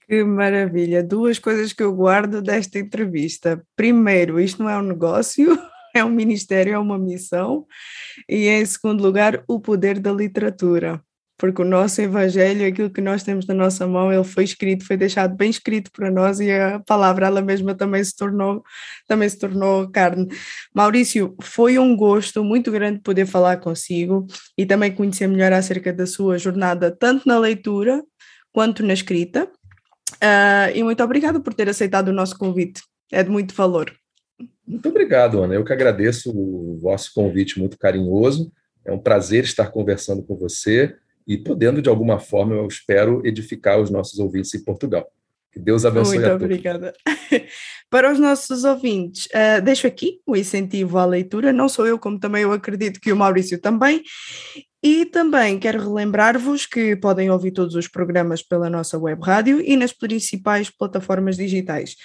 Que 0.07 0.23
maravilha! 0.23 1.03
Duas 1.03 1.37
coisas 1.37 1.73
que 1.73 1.83
eu 1.83 1.93
guardo 1.93 2.41
desta 2.41 2.79
entrevista. 2.79 3.61
Primeiro, 3.75 4.39
isto 4.39 4.63
não 4.63 4.69
é 4.69 4.77
um 4.77 4.83
negócio, 4.83 5.59
é 5.93 6.03
um 6.03 6.09
ministério, 6.09 6.73
é 6.73 6.79
uma 6.79 6.97
missão. 6.97 7.65
E 8.27 8.47
em 8.47 8.65
segundo 8.65 9.03
lugar, 9.03 9.43
o 9.47 9.59
poder 9.59 9.99
da 9.99 10.13
literatura. 10.13 11.01
Porque 11.37 11.61
o 11.61 11.65
nosso 11.65 12.01
evangelho, 12.01 12.67
aquilo 12.67 12.89
que 12.89 12.99
nós 12.99 13.21
temos 13.21 13.45
na 13.45 13.53
nossa 13.53 13.85
mão, 13.85 14.11
ele 14.11 14.23
foi 14.23 14.43
escrito, 14.43 14.85
foi 14.85 14.97
deixado 14.97 15.35
bem 15.35 15.51
escrito 15.51 15.91
para 15.91 16.09
nós 16.09 16.39
e 16.39 16.51
a 16.51 16.79
palavra 16.79 17.27
ela 17.27 17.41
mesma 17.41 17.75
também 17.75 18.03
se 18.03 18.15
tornou, 18.15 18.63
também 19.07 19.29
se 19.29 19.37
tornou 19.37 19.87
carne. 19.89 20.27
Maurício, 20.73 21.35
foi 21.39 21.77
um 21.77 21.95
gosto 21.95 22.43
muito 22.43 22.71
grande 22.71 23.01
poder 23.01 23.27
falar 23.27 23.57
consigo 23.57 24.25
e 24.57 24.65
também 24.65 24.91
conhecer 24.91 25.27
melhor 25.27 25.53
acerca 25.53 25.93
da 25.93 26.07
sua 26.07 26.39
jornada, 26.39 26.89
tanto 26.89 27.27
na 27.27 27.37
leitura 27.37 28.03
quanto 28.51 28.81
na 28.81 28.93
escrita. 28.93 29.47
Uh, 30.15 30.73
e 30.73 30.83
muito 30.83 31.03
obrigado 31.03 31.39
por 31.41 31.53
ter 31.53 31.69
aceitado 31.69 32.07
o 32.07 32.13
nosso 32.13 32.35
convite. 32.35 32.81
É 33.11 33.21
de 33.21 33.29
muito 33.29 33.53
valor. 33.53 33.93
Muito 34.65 34.89
obrigado, 34.89 35.43
Ana. 35.43 35.53
Eu 35.53 35.63
que 35.63 35.71
agradeço 35.71 36.31
o 36.31 36.79
vosso 36.81 37.13
convite 37.13 37.59
muito 37.59 37.77
carinhoso. 37.77 38.51
É 38.83 38.91
um 38.91 38.97
prazer 38.97 39.43
estar 39.43 39.67
conversando 39.67 40.23
com 40.23 40.35
você 40.35 40.95
e 41.27 41.37
podendo, 41.37 41.81
de 41.81 41.89
alguma 41.89 42.19
forma, 42.19 42.55
eu 42.55 42.67
espero, 42.67 43.21
edificar 43.25 43.79
os 43.79 43.89
nossos 43.89 44.17
ouvintes 44.17 44.53
em 44.53 44.63
Portugal. 44.63 45.05
Que 45.51 45.59
Deus 45.59 45.85
abençoe 45.85 46.19
Muito 46.19 46.27
a 46.27 46.31
todos. 46.31 46.45
obrigada. 46.45 46.93
Para 47.89 48.11
os 48.11 48.19
nossos 48.19 48.63
ouvintes, 48.63 49.25
uh, 49.27 49.61
deixo 49.61 49.87
aqui 49.87 50.19
o 50.25 50.35
incentivo 50.35 50.97
à 50.97 51.05
leitura, 51.05 51.51
não 51.51 51.67
sou 51.67 51.85
eu, 51.85 51.97
como 51.97 52.19
também 52.19 52.43
eu 52.43 52.51
acredito 52.51 52.99
que 52.99 53.11
o 53.11 53.17
Maurício 53.17 53.59
também, 53.59 54.03
e 54.83 55.05
também 55.05 55.59
quero 55.59 55.79
relembrar-vos 55.79 56.65
que 56.65 56.95
podem 56.95 57.29
ouvir 57.29 57.51
todos 57.51 57.75
os 57.75 57.87
programas 57.87 58.41
pela 58.41 58.69
nossa 58.69 58.97
web 58.97 59.21
rádio 59.23 59.61
e 59.61 59.75
nas 59.75 59.91
principais 59.91 60.69
plataformas 60.69 61.35
digitais. 61.35 61.95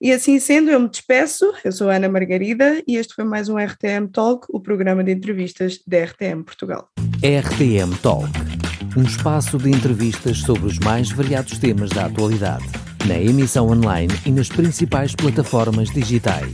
E 0.00 0.12
assim 0.12 0.38
sendo, 0.38 0.70
eu 0.70 0.80
me 0.80 0.88
despeço. 0.88 1.52
Eu 1.64 1.72
sou 1.72 1.90
a 1.90 1.96
Ana 1.96 2.08
Margarida 2.08 2.82
e 2.86 2.96
este 2.96 3.14
foi 3.14 3.24
mais 3.24 3.48
um 3.48 3.56
RTM 3.56 4.08
Talk, 4.12 4.46
o 4.50 4.60
programa 4.60 5.02
de 5.02 5.12
entrevistas 5.12 5.80
da 5.86 6.04
RTM 6.04 6.44
Portugal. 6.44 6.88
RTM 7.22 7.96
Talk 8.00 8.30
um 8.96 9.02
espaço 9.02 9.56
de 9.58 9.70
entrevistas 9.70 10.38
sobre 10.38 10.66
os 10.66 10.78
mais 10.78 11.10
variados 11.10 11.58
temas 11.58 11.90
da 11.90 12.06
atualidade, 12.06 12.64
na 13.06 13.18
emissão 13.18 13.68
online 13.68 14.12
e 14.26 14.30
nas 14.30 14.48
principais 14.48 15.14
plataformas 15.14 15.90
digitais. 15.90 16.52